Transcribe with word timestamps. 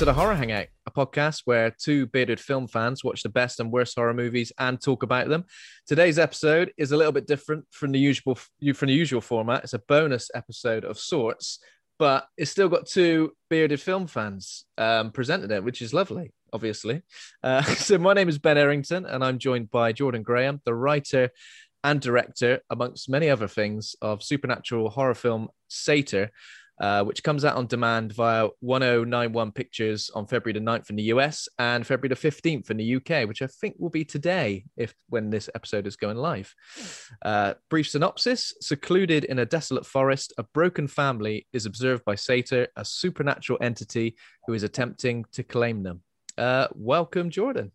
To 0.00 0.06
the 0.06 0.14
Horror 0.14 0.34
Hangout, 0.34 0.68
a 0.86 0.90
podcast 0.90 1.42
where 1.44 1.70
two 1.70 2.06
bearded 2.06 2.40
film 2.40 2.66
fans 2.66 3.04
watch 3.04 3.22
the 3.22 3.28
best 3.28 3.60
and 3.60 3.70
worst 3.70 3.96
horror 3.96 4.14
movies 4.14 4.50
and 4.58 4.80
talk 4.80 5.02
about 5.02 5.28
them. 5.28 5.44
Today's 5.86 6.18
episode 6.18 6.72
is 6.78 6.92
a 6.92 6.96
little 6.96 7.12
bit 7.12 7.26
different 7.26 7.66
from 7.70 7.92
the 7.92 7.98
usual 7.98 8.34
from 8.34 8.86
the 8.86 8.94
usual 8.94 9.20
format. 9.20 9.62
It's 9.62 9.74
a 9.74 9.78
bonus 9.78 10.30
episode 10.34 10.86
of 10.86 10.98
sorts, 10.98 11.58
but 11.98 12.26
it's 12.38 12.50
still 12.50 12.70
got 12.70 12.86
two 12.86 13.32
bearded 13.50 13.78
film 13.78 14.06
fans 14.06 14.64
um, 14.78 15.10
presented 15.10 15.50
it, 15.50 15.62
which 15.62 15.82
is 15.82 15.92
lovely. 15.92 16.32
Obviously, 16.50 17.02
uh, 17.42 17.60
so 17.74 17.98
my 17.98 18.14
name 18.14 18.30
is 18.30 18.38
Ben 18.38 18.56
Errington, 18.56 19.04
and 19.04 19.22
I'm 19.22 19.38
joined 19.38 19.70
by 19.70 19.92
Jordan 19.92 20.22
Graham, 20.22 20.62
the 20.64 20.74
writer 20.74 21.28
and 21.84 22.00
director, 22.00 22.60
amongst 22.70 23.10
many 23.10 23.28
other 23.28 23.48
things, 23.48 23.96
of 24.00 24.22
supernatural 24.22 24.88
horror 24.88 25.14
film 25.14 25.48
Sator 25.68 26.30
uh, 26.80 27.04
which 27.04 27.22
comes 27.22 27.44
out 27.44 27.56
on 27.56 27.66
demand 27.66 28.12
via 28.14 28.48
1091 28.60 29.52
Pictures 29.52 30.10
on 30.14 30.26
February 30.26 30.58
the 30.58 30.64
9th 30.64 30.90
in 30.90 30.96
the 30.96 31.04
US 31.04 31.48
and 31.58 31.86
February 31.86 32.08
the 32.14 32.30
15th 32.30 32.70
in 32.70 32.78
the 32.78 32.96
UK, 32.96 33.28
which 33.28 33.42
I 33.42 33.46
think 33.46 33.76
will 33.78 33.90
be 33.90 34.04
today 34.04 34.64
if 34.76 34.94
when 35.08 35.28
this 35.30 35.50
episode 35.54 35.86
is 35.86 35.96
going 35.96 36.16
live. 36.16 36.54
Uh, 37.22 37.54
brief 37.68 37.88
synopsis 37.88 38.54
Secluded 38.60 39.24
in 39.24 39.40
a 39.40 39.46
desolate 39.46 39.84
forest, 39.84 40.32
a 40.38 40.42
broken 40.42 40.88
family 40.88 41.46
is 41.52 41.66
observed 41.66 42.04
by 42.04 42.14
Sator, 42.14 42.68
a 42.76 42.84
supernatural 42.84 43.58
entity 43.60 44.16
who 44.46 44.54
is 44.54 44.62
attempting 44.62 45.24
to 45.32 45.42
claim 45.42 45.82
them. 45.82 46.00
Uh, 46.38 46.68
welcome, 46.74 47.28
Jordan. 47.28 47.72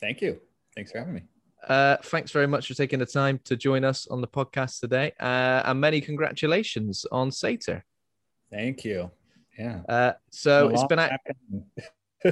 Thank 0.00 0.20
you. 0.20 0.40
Thanks 0.74 0.92
for 0.92 0.98
having 0.98 1.14
me. 1.14 1.22
Uh, 1.66 1.96
thanks 2.04 2.30
very 2.30 2.46
much 2.46 2.68
for 2.68 2.74
taking 2.74 2.98
the 2.98 3.06
time 3.06 3.40
to 3.44 3.56
join 3.56 3.84
us 3.84 4.06
on 4.08 4.20
the 4.20 4.28
podcast 4.28 4.80
today. 4.80 5.12
Uh, 5.18 5.62
and 5.64 5.80
many 5.80 6.00
congratulations 6.00 7.06
on 7.10 7.32
Sator. 7.32 7.84
Thank 8.50 8.84
you. 8.84 9.10
Yeah. 9.58 9.80
Uh, 9.88 10.12
so 10.30 10.68
it's 10.68 10.84
been 10.84 10.98
a, 10.98 11.18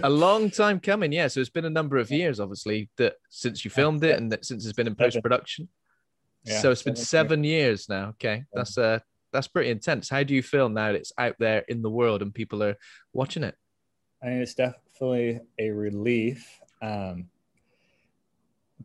a 0.03 0.11
long 0.11 0.51
time 0.51 0.81
coming. 0.81 1.13
Yeah. 1.13 1.29
So 1.29 1.41
it's 1.41 1.51
been 1.51 1.65
a 1.65 1.71
number 1.71 1.97
of 1.97 2.11
years, 2.11 2.41
obviously, 2.41 2.91
that 2.97 3.15
since 3.31 3.65
you 3.65 3.71
filmed 3.71 4.05
it 4.05 4.19
and 4.19 4.31
that 4.33 4.45
since 4.45 4.65
it's 4.65 4.75
been 4.75 4.87
in 4.87 4.95
post 4.95 5.21
production. 5.23 5.69
Yeah, 6.45 6.61
so 6.61 6.71
it's 6.71 6.83
been 6.83 6.97
seven 6.97 7.07
seven 7.07 7.45
years 7.45 7.89
now. 7.89 8.09
Okay. 8.11 8.45
That's 8.53 8.77
uh 8.77 8.99
that's 9.33 9.49
pretty 9.49 9.71
intense. 9.71 10.09
How 10.09 10.23
do 10.23 10.35
you 10.35 10.43
feel 10.43 10.69
now 10.69 10.93
that 10.93 10.97
it's 10.97 11.13
out 11.19 11.37
there 11.39 11.65
in 11.69 11.83
the 11.83 11.91
world 11.91 12.23
and 12.23 12.33
people 12.33 12.63
are 12.63 12.77
watching 13.13 13.43
it? 13.43 13.57
I 14.23 14.27
mean, 14.27 14.43
it's 14.43 14.55
definitely 14.55 15.41
a 15.59 15.71
relief. 15.71 16.61
Um, 16.81 17.31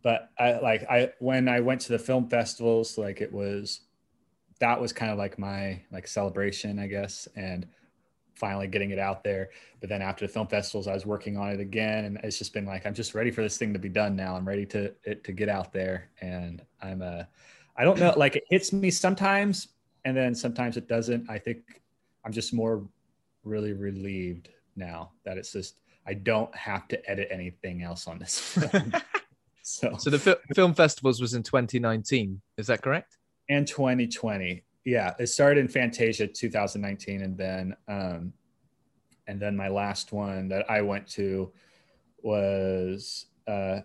but 0.02 0.30
I 0.40 0.60
like 0.60 0.84
I 0.90 1.12
when 1.20 1.48
I 1.50 1.60
went 1.60 1.82
to 1.82 1.92
the 1.92 2.00
film 2.00 2.30
festivals, 2.30 2.98
like 2.98 3.22
it 3.22 3.34
was 3.34 3.82
that 4.60 4.80
was 4.80 4.94
kind 4.94 5.12
of 5.12 5.18
like 5.18 5.40
my 5.40 5.82
like 5.92 6.08
celebration, 6.08 6.80
I 6.80 6.88
guess, 6.88 7.28
and 7.36 7.66
finally 8.36 8.68
getting 8.68 8.92
it 8.92 9.00
out 9.00 9.24
there. 9.24 9.50
But 9.80 9.90
then 9.90 10.02
after 10.02 10.26
the 10.26 10.32
film 10.32 10.48
festivals, 10.48 10.88
I 10.88 10.94
was 10.94 11.06
working 11.06 11.38
on 11.38 11.50
it 11.50 11.60
again, 11.60 12.06
and 12.06 12.20
it's 12.24 12.38
just 12.38 12.54
been 12.54 12.66
like 12.66 12.86
I'm 12.86 12.94
just 12.94 13.14
ready 13.16 13.32
for 13.32 13.42
this 13.42 13.58
thing 13.58 13.74
to 13.74 13.80
be 13.80 13.90
done 13.90 14.16
now. 14.16 14.36
I'm 14.36 14.48
ready 14.48 14.66
to 14.68 14.94
it 15.04 15.24
to 15.26 15.32
get 15.32 15.50
out 15.50 15.74
there, 15.74 16.10
and 16.22 16.62
I'm 16.82 17.02
uh, 17.02 17.24
I 17.78 17.84
don't 17.84 18.00
know, 18.00 18.14
like 18.18 18.36
it 18.36 18.44
hits 18.50 18.74
me 18.74 18.92
sometimes, 18.92 19.70
and 20.06 20.16
then 20.16 20.36
sometimes 20.36 20.78
it 20.78 20.88
doesn't. 20.88 21.30
I 21.30 21.38
think 21.38 21.82
I'm 22.26 22.32
just 22.32 22.54
more 22.54 22.88
really 23.44 23.74
relieved 23.74 24.50
now 24.76 25.12
that 25.24 25.38
it's 25.38 25.54
just 25.54 25.82
I 26.06 26.14
don't 26.14 26.54
have 26.56 26.88
to 26.90 27.10
edit 27.10 27.28
anything 27.32 27.84
else 27.84 28.08
on 28.08 28.20
this 28.20 28.40
film. 28.40 28.94
so 29.62 29.96
So 29.98 30.10
the 30.10 30.20
fi- 30.20 30.54
film 30.56 30.74
festivals 30.74 31.22
was 31.22 31.34
in 31.34 31.44
2019. 31.44 32.42
Is 32.58 32.68
that 32.68 32.82
correct? 32.82 33.19
And 33.50 33.68
2020 33.68 34.64
yeah 34.86 35.14
it 35.20 35.28
started 35.28 35.60
in 35.60 35.68
fantasia 35.68 36.26
2019 36.28 37.22
and 37.22 37.38
then 37.38 37.76
um 37.88 38.32
and 39.28 39.40
then 39.40 39.56
my 39.56 39.68
last 39.68 40.14
one 40.14 40.48
that 40.48 40.70
i 40.70 40.82
went 40.82 41.06
to 41.08 41.52
was 42.24 43.26
uh 43.48 43.80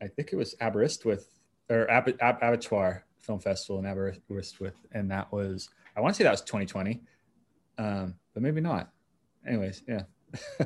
i 0.00 0.06
think 0.06 0.32
it 0.32 0.36
was 0.36 0.54
aberystwyth 0.60 1.26
or 1.68 1.90
Ab- 1.90 2.16
Ab- 2.20 2.40
abertoir 2.40 3.02
film 3.18 3.40
festival 3.40 3.78
in 3.80 3.86
aberystwyth 3.86 4.86
and 4.92 5.10
that 5.10 5.30
was 5.32 5.68
i 5.96 6.00
want 6.00 6.14
to 6.14 6.18
say 6.18 6.24
that 6.24 6.30
was 6.30 6.42
2020 6.42 7.00
um 7.78 8.14
but 8.32 8.42
maybe 8.42 8.60
not 8.60 8.90
anyways 9.46 9.82
yeah 9.88 10.02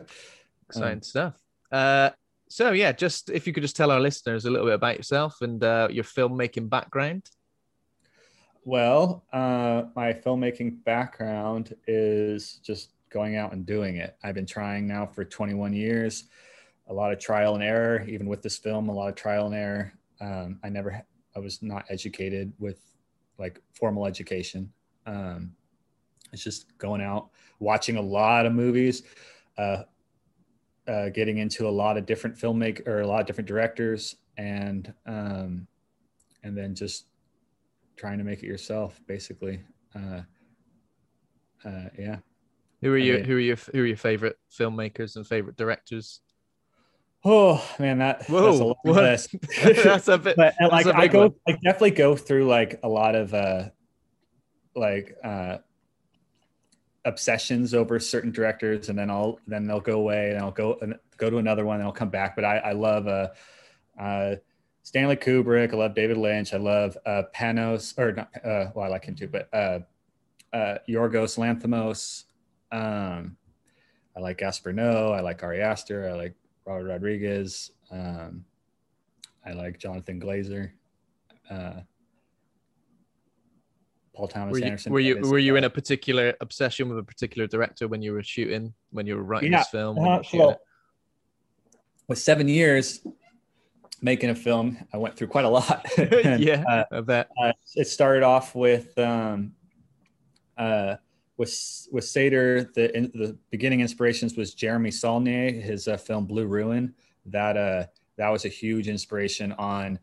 Exciting 0.69 0.99
Um, 0.99 1.03
stuff. 1.03 1.35
Uh, 1.71 2.11
so 2.49 2.73
yeah, 2.73 2.93
just 2.93 3.31
if 3.31 3.47
you 3.47 3.53
could 3.53 3.63
just 3.63 3.77
tell 3.77 3.91
our 3.91 4.01
listeners 4.01 4.45
a 4.45 4.51
little 4.51 4.67
bit 4.67 4.75
about 4.75 4.97
yourself 4.97 5.41
and 5.41 5.63
uh, 5.63 5.89
your 5.91 6.05
filmmaking 6.05 6.69
background. 6.69 7.29
Well, 8.67 9.25
uh, 9.31 9.85
my 9.95 10.15
filmmaking 10.15 10.85
background 10.85 11.75
is 11.87 12.61
just 12.63 12.93
going 13.11 13.37
out 13.37 13.53
and 13.53 13.67
doing 13.67 13.97
it. 13.97 14.17
I've 14.23 14.35
been 14.35 14.47
trying 14.47 14.87
now 14.87 15.05
for 15.05 15.23
21 15.23 15.75
years, 15.75 16.25
a 16.89 16.95
lot 16.95 17.13
of 17.13 17.19
trial 17.19 17.55
and 17.55 17.63
error, 17.63 18.05
even 18.09 18.27
with 18.27 18.41
this 18.41 18.57
film, 18.57 18.89
a 18.89 18.93
lot 18.93 19.11
of 19.11 19.17
trial 19.17 19.47
and 19.47 19.55
error. 19.55 19.93
Um, 20.19 20.59
I 20.65 20.71
never, 20.71 21.05
I 21.37 21.39
was 21.41 21.63
not 21.63 21.85
educated 21.91 22.55
with 22.59 22.81
like 23.39 23.61
formal 23.75 24.07
education. 24.07 24.73
Um, 25.05 25.53
it's 26.33 26.43
just 26.43 26.77
going 26.79 27.03
out, 27.03 27.29
watching 27.59 27.97
a 27.97 28.03
lot 28.03 28.47
of 28.47 28.55
movies, 28.55 29.03
uh, 29.59 29.83
uh, 30.89 31.11
getting 31.11 31.37
into 31.37 31.69
a 31.69 31.71
lot 31.71 31.99
of 31.99 32.07
different 32.07 32.35
filmmaker 32.37 32.87
or 32.89 33.03
a 33.03 33.07
lot 33.07 33.21
of 33.21 33.27
different 33.27 33.49
directors, 33.49 34.17
and 34.39 34.93
um, 35.07 35.67
and 36.43 36.57
then 36.57 36.75
just 36.75 37.07
trying 37.97 38.19
to 38.19 38.25
make 38.25 38.43
it 38.43 38.47
yourself 38.47 39.01
basically 39.07 39.61
uh 39.95 40.21
uh 41.65 41.89
yeah 41.99 42.17
Who 42.83 42.93
are 42.93 42.97
I 42.97 43.01
your 43.01 43.17
mean- 43.19 43.25
who 43.27 43.37
are 43.37 43.41
your 43.41 43.57
who 43.73 43.83
are 43.83 43.87
your 43.87 43.97
favorite 43.97 44.37
filmmakers 44.53 45.17
and 45.17 45.27
favorite 45.27 45.57
directors? 45.57 46.21
oh 47.25 47.65
man 47.79 47.99
that 47.99 48.19
that's 48.19 48.31
a 48.31 48.33
Whoa, 48.35 48.67
long 48.67 48.75
what? 48.83 49.03
list. 49.03 49.35
that's 49.83 50.09
a 50.09 50.19
bit. 50.19 50.37
but 50.37 50.55
like 50.71 50.87
i 50.89 51.07
go 51.09 51.21
one. 51.21 51.33
i 51.49 51.53
definitely 51.53 51.93
go 51.93 52.15
through 52.17 52.47
like 52.47 52.81
a 52.83 52.89
lot 52.89 53.15
of 53.15 53.33
uh 53.33 53.71
like 54.77 55.17
uh 55.25 55.59
obsessions 57.07 57.75
over 57.75 57.99
certain 58.01 58.31
directors 58.33 58.89
and 58.89 58.99
then 58.99 59.11
i'll 59.11 59.39
then 59.47 59.67
they'll 59.67 59.81
go 59.81 60.01
away 60.01 60.31
and 60.31 60.39
i'll 60.39 60.51
go 60.51 60.77
and 60.81 60.95
go 61.17 61.29
to 61.31 61.37
another 61.39 61.65
one 61.65 61.77
and 61.77 61.85
i'll 61.87 61.93
come 61.93 62.09
back 62.11 62.35
but 62.35 62.45
i 62.45 62.57
i 62.59 62.73
love 62.73 63.07
uh 63.07 63.29
uh 64.01 64.35
stanley 64.85 65.17
kubrick 65.17 65.73
i 65.73 65.77
love 65.77 65.95
david 65.95 66.17
lynch 66.17 66.55
i 66.55 66.57
love 66.57 66.97
uh 67.07 67.23
panos 67.35 67.99
or 67.99 68.13
not 68.13 68.31
uh 68.45 68.71
well 68.75 68.85
i 68.85 68.89
like 68.89 69.05
him 69.05 69.17
too 69.17 69.27
but 69.27 69.49
uh 69.53 69.81
uh 70.53 70.79
yorgos 70.89 71.37
lanthimos 71.39 72.25
um 72.71 73.37
I 74.17 74.21
like 74.21 74.39
Gaspar 74.39 74.73
Noé, 74.73 75.17
I 75.17 75.21
like 75.23 75.43
Ari 75.43 75.61
Aster, 75.61 76.09
I 76.09 76.13
like 76.13 76.35
Robert 76.65 76.87
Rodriguez, 76.87 77.73
um, 77.91 78.45
I 79.45 79.51
like 79.55 79.77
Jonathan 79.81 80.21
Glazer, 80.21 80.71
uh, 81.51 81.81
Paul 84.15 84.29
Thomas 84.29 84.53
Were 84.53 84.59
you 84.61 84.65
Anderson. 84.67 84.93
were 84.93 85.01
you, 85.01 85.19
were 85.23 85.39
you 85.41 85.57
in 85.57 85.65
a 85.65 85.71
particular 85.71 86.33
obsession 86.41 86.89
with 86.89 86.99
a 86.99 87.03
particular 87.03 87.49
director 87.49 87.89
when 87.89 88.03
you 88.03 88.13
were 88.13 88.23
shooting 88.23 88.73
when 88.93 89.05
you 89.05 89.17
were 89.17 89.25
writing 89.25 89.51
Yeah, 89.51 89.59
this 89.59 89.69
film? 89.71 89.97
when 89.97 90.23
you 90.33 90.43
uh, 90.51 90.55
with 92.07 92.19
seven 92.21 92.47
years 92.47 93.05
making 94.05 94.29
a 94.29 94.35
film, 94.35 94.77
I 94.93 94.99
went 94.99 95.17
through 95.17 95.29
quite 95.29 95.47
a 95.47 95.49
lot. 95.49 95.87
And, 95.99 96.45
yeah, 96.45 96.63
uh, 96.69 96.85
I 96.93 97.01
bet. 97.01 97.31
uh, 97.43 97.53
it 97.75 97.89
started 97.89 98.23
off 98.23 98.55
with 98.55 98.97
um, 98.99 99.53
uh, 100.57 100.97
with 101.39 101.89
with 101.91 102.05
Sator. 102.05 102.71
The 102.75 102.97
in, 102.97 103.11
the 103.15 103.37
beginning 103.51 103.81
inspirations 103.81 104.37
was 104.37 104.55
Jeremy 104.55 104.91
Saulnier, 104.91 105.51
his 105.51 105.89
uh, 105.89 105.97
film 105.97 106.27
Blue 106.27 106.47
Ruin. 106.47 106.95
That 107.27 107.57
uh, 107.57 107.87
that 108.19 108.29
was 108.29 108.45
a 108.45 108.49
huge 108.49 108.89
inspiration 108.89 109.53
on 109.53 109.99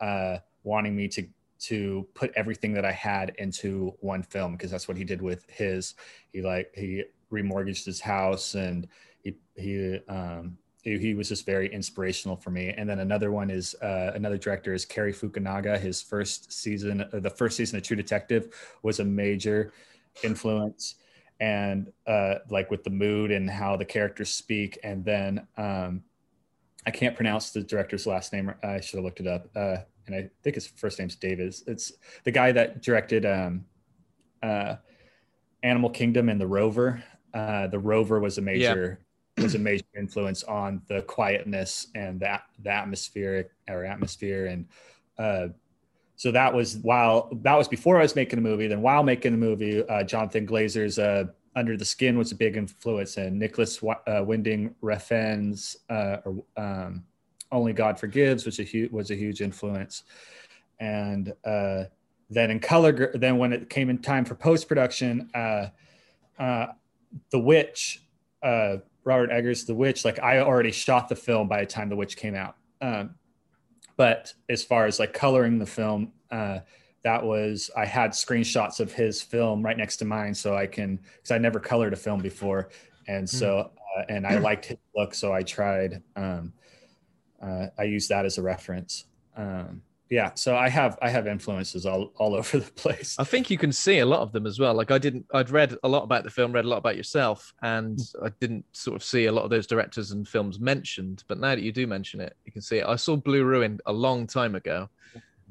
uh, 0.00 0.38
wanting 0.62 0.94
me 0.94 1.08
to 1.08 1.26
to 1.60 2.08
put 2.14 2.32
everything 2.36 2.72
that 2.72 2.84
I 2.84 2.92
had 2.92 3.34
into 3.38 3.94
one 4.00 4.22
film 4.22 4.52
because 4.52 4.70
that's 4.70 4.88
what 4.88 4.96
he 4.96 5.04
did 5.04 5.20
with 5.20 5.44
his. 5.50 5.94
He 6.32 6.40
like 6.40 6.72
he 6.74 7.04
remortgaged 7.32 7.84
his 7.84 8.00
house 8.00 8.54
and 8.54 8.86
he 9.22 9.34
he 9.56 9.98
um, 10.08 10.56
he, 10.82 11.14
was 11.14 11.28
just 11.28 11.44
very 11.44 11.72
inspirational 11.72 12.36
for 12.36 12.50
me. 12.50 12.72
And 12.76 12.88
then 12.88 13.00
another 13.00 13.32
one 13.32 13.50
is 13.50 13.74
uh, 13.82 14.12
another 14.14 14.38
director 14.38 14.72
is 14.72 14.84
Cary 14.84 15.12
Fukunaga. 15.12 15.78
His 15.78 16.00
first 16.00 16.52
season, 16.52 17.02
uh, 17.02 17.20
the 17.20 17.30
first 17.30 17.56
season 17.56 17.76
of 17.76 17.82
True 17.82 17.96
Detective, 17.96 18.54
was 18.82 19.00
a 19.00 19.04
major 19.04 19.72
influence, 20.22 20.96
and 21.38 21.92
uh, 22.06 22.36
like 22.48 22.70
with 22.70 22.84
the 22.84 22.90
mood 22.90 23.30
and 23.30 23.48
how 23.48 23.76
the 23.76 23.84
characters 23.84 24.30
speak. 24.30 24.78
And 24.82 25.04
then 25.04 25.46
um, 25.56 26.02
I 26.86 26.90
can't 26.90 27.14
pronounce 27.14 27.50
the 27.50 27.62
director's 27.62 28.06
last 28.06 28.32
name. 28.32 28.52
I 28.62 28.80
should 28.80 28.96
have 28.96 29.04
looked 29.04 29.20
it 29.20 29.26
up. 29.26 29.48
Uh, 29.54 29.78
and 30.06 30.16
I 30.16 30.30
think 30.42 30.54
his 30.54 30.66
first 30.66 30.98
name's 30.98 31.14
Davis. 31.14 31.62
It's 31.66 31.92
the 32.24 32.30
guy 32.30 32.52
that 32.52 32.82
directed 32.82 33.26
um, 33.26 33.64
uh, 34.42 34.76
Animal 35.62 35.90
Kingdom 35.90 36.28
and 36.28 36.40
The 36.40 36.46
Rover. 36.46 37.02
Uh, 37.32 37.66
the 37.68 37.78
Rover 37.78 38.18
was 38.18 38.38
a 38.38 38.42
major 38.42 39.00
was 39.38 39.54
a 39.54 39.58
major 39.58 39.84
influence 39.96 40.42
on 40.44 40.82
the 40.88 41.02
quietness 41.02 41.88
and 41.94 42.20
that 42.20 42.42
the 42.62 42.70
atmospheric 42.70 43.50
or 43.68 43.84
atmosphere 43.84 44.46
and 44.46 44.66
uh, 45.18 45.48
so 46.20 46.30
that 46.30 46.52
was 46.52 46.76
while 46.82 47.30
that 47.40 47.56
was 47.56 47.66
before 47.66 47.98
I 47.98 48.02
was 48.02 48.14
making 48.14 48.38
a 48.38 48.42
movie. 48.42 48.66
Then 48.66 48.82
while 48.82 49.02
making 49.02 49.32
the 49.32 49.38
movie, 49.38 49.82
uh, 49.88 50.02
Jonathan 50.02 50.46
Glazer's 50.46 50.98
uh, 50.98 51.24
Under 51.56 51.78
the 51.78 51.84
Skin 51.86 52.18
was 52.18 52.30
a 52.30 52.34
big 52.34 52.58
influence, 52.58 53.16
and 53.16 53.38
Nicholas 53.38 53.82
uh, 53.82 54.22
Winding 54.22 54.74
Refn's 54.82 55.78
uh, 55.88 56.18
or, 56.26 56.44
um, 56.62 57.04
Only 57.50 57.72
God 57.72 57.98
Forgives 57.98 58.44
was 58.44 58.58
a 58.58 58.64
huge 58.64 58.92
was 58.92 59.10
a 59.10 59.14
huge 59.14 59.40
influence, 59.40 60.02
and 60.78 61.32
uh, 61.42 61.84
then 62.28 62.50
in 62.50 62.60
color, 62.60 63.12
then 63.14 63.38
when 63.38 63.54
it 63.54 63.70
came 63.70 63.88
in 63.88 63.96
time 63.96 64.26
for 64.26 64.34
post 64.34 64.68
production, 64.68 65.30
uh, 65.34 65.68
uh, 66.38 66.66
The 67.30 67.40
Witch, 67.40 68.02
uh, 68.42 68.76
Robert 69.04 69.30
Eggers' 69.30 69.64
The 69.64 69.74
Witch, 69.74 70.04
like 70.04 70.18
I 70.20 70.40
already 70.40 70.72
shot 70.72 71.08
the 71.08 71.16
film 71.16 71.48
by 71.48 71.60
the 71.60 71.66
time 71.66 71.88
The 71.88 71.96
Witch 71.96 72.16
came 72.16 72.34
out. 72.34 72.56
Um, 72.80 73.14
but 73.96 74.32
as 74.48 74.64
far 74.64 74.86
as 74.86 74.98
like 74.98 75.12
coloring 75.12 75.58
the 75.58 75.66
film, 75.66 76.12
uh, 76.30 76.60
that 77.02 77.24
was 77.24 77.70
I 77.76 77.86
had 77.86 78.12
screenshots 78.12 78.80
of 78.80 78.92
his 78.92 79.22
film 79.22 79.62
right 79.62 79.76
next 79.76 79.98
to 79.98 80.04
mine, 80.04 80.34
so 80.34 80.54
I 80.54 80.66
can 80.66 80.96
because 81.16 81.30
I 81.30 81.38
never 81.38 81.60
colored 81.60 81.92
a 81.92 81.96
film 81.96 82.20
before, 82.20 82.70
and 83.08 83.28
so 83.28 83.70
uh, 83.96 84.02
and 84.08 84.26
I 84.26 84.38
liked 84.38 84.66
his 84.66 84.78
look, 84.94 85.14
so 85.14 85.32
I 85.32 85.42
tried. 85.42 86.02
Um, 86.16 86.52
uh, 87.42 87.68
I 87.78 87.84
used 87.84 88.10
that 88.10 88.26
as 88.26 88.36
a 88.36 88.42
reference. 88.42 89.06
Um, 89.36 89.82
yeah, 90.10 90.32
so 90.34 90.56
I 90.56 90.68
have 90.68 90.98
I 91.00 91.08
have 91.08 91.26
influences 91.28 91.86
all 91.86 92.12
all 92.16 92.34
over 92.40 92.58
the 92.58 92.72
place. 92.72 93.16
I 93.18 93.24
think 93.24 93.48
you 93.48 93.56
can 93.56 93.72
see 93.72 94.00
a 94.00 94.06
lot 94.06 94.20
of 94.20 94.32
them 94.32 94.46
as 94.46 94.58
well. 94.58 94.74
Like 94.74 94.90
I 94.90 94.98
didn't, 94.98 95.24
I'd 95.32 95.50
read 95.50 95.76
a 95.84 95.88
lot 95.88 96.02
about 96.02 96.24
the 96.24 96.30
film, 96.30 96.52
read 96.52 96.64
a 96.64 96.68
lot 96.68 96.78
about 96.78 96.96
yourself, 96.96 97.54
and 97.62 97.98
I 98.22 98.30
didn't 98.40 98.64
sort 98.72 98.96
of 98.96 99.04
see 99.04 99.26
a 99.26 99.32
lot 99.32 99.44
of 99.44 99.50
those 99.50 99.66
directors 99.68 100.10
and 100.10 100.26
films 100.26 100.58
mentioned. 100.60 101.22
But 101.28 101.38
now 101.38 101.54
that 101.54 101.62
you 101.62 101.72
do 101.72 101.86
mention 101.86 102.20
it, 102.20 102.36
you 102.44 102.52
can 102.52 102.60
see 102.60 102.78
it. 102.78 102.86
I 102.86 102.96
saw 102.96 103.16
Blue 103.16 103.44
Ruin 103.44 103.78
a 103.86 103.92
long 103.92 104.26
time 104.26 104.54
ago, 104.56 104.88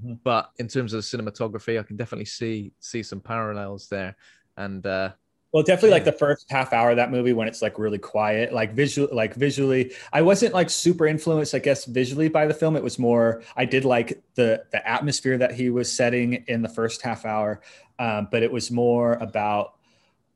Mhm. 0.06 0.20
but 0.24 0.52
in 0.60 0.68
terms 0.68 0.94
of 0.94 0.98
the 1.02 1.18
cinematography, 1.18 1.80
I 1.80 1.84
can 1.84 1.96
definitely 1.98 2.26
see 2.26 2.72
see 2.80 3.02
some 3.04 3.22
parallels 3.22 3.88
there. 3.88 4.16
And 4.58 4.86
uh, 4.86 5.12
Well, 5.52 5.64
definitely 5.64 5.92
like 5.92 6.06
the 6.06 6.12
first 6.12 6.46
half 6.52 6.74
hour 6.74 6.92
of 6.92 6.98
that 6.98 7.10
movie 7.10 7.34
when 7.34 7.48
it's 7.48 7.62
like 7.62 7.80
really 7.80 7.98
quiet, 7.98 8.54
like 8.54 8.74
visual, 8.74 9.10
like 9.12 9.34
visually. 9.34 9.94
I 10.14 10.22
wasn't 10.22 10.54
like 10.54 10.70
super 10.70 11.08
influenced, 11.08 11.56
I 11.56 11.60
guess, 11.60 11.86
visually 11.86 12.30
by 12.30 12.46
the 12.46 12.54
film. 12.54 12.76
It 12.76 12.84
was 12.84 13.00
more 13.00 13.42
I 13.56 13.66
did 13.66 13.84
like 13.84 14.22
the 14.36 14.64
the 14.72 14.88
atmosphere 14.88 15.40
that 15.40 15.54
he 15.54 15.72
was 15.72 15.92
setting 15.92 16.44
in 16.48 16.62
the 16.62 16.70
first 16.70 17.02
half 17.02 17.26
hour, 17.26 17.62
um, 17.98 18.28
but 18.30 18.44
it 18.44 18.52
was 18.52 18.70
more 18.70 19.14
about 19.14 19.74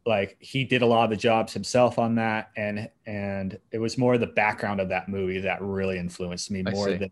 like 0.06 0.36
he 0.40 0.66
did 0.66 0.82
a 0.82 0.86
lot 0.86 1.06
of 1.06 1.10
the 1.12 1.16
jobs 1.16 1.54
himself 1.54 2.00
on 2.00 2.16
that, 2.16 2.50
and 2.58 2.90
and 3.06 3.60
it 3.72 3.78
was 3.78 3.98
more 4.00 4.18
the 4.18 4.28
background 4.28 4.82
of 4.82 4.90
that 4.90 5.10
movie 5.10 5.40
that 5.42 5.62
really 5.62 5.98
influenced 5.98 6.50
me 6.50 6.64
more 6.64 6.90
than 6.90 7.12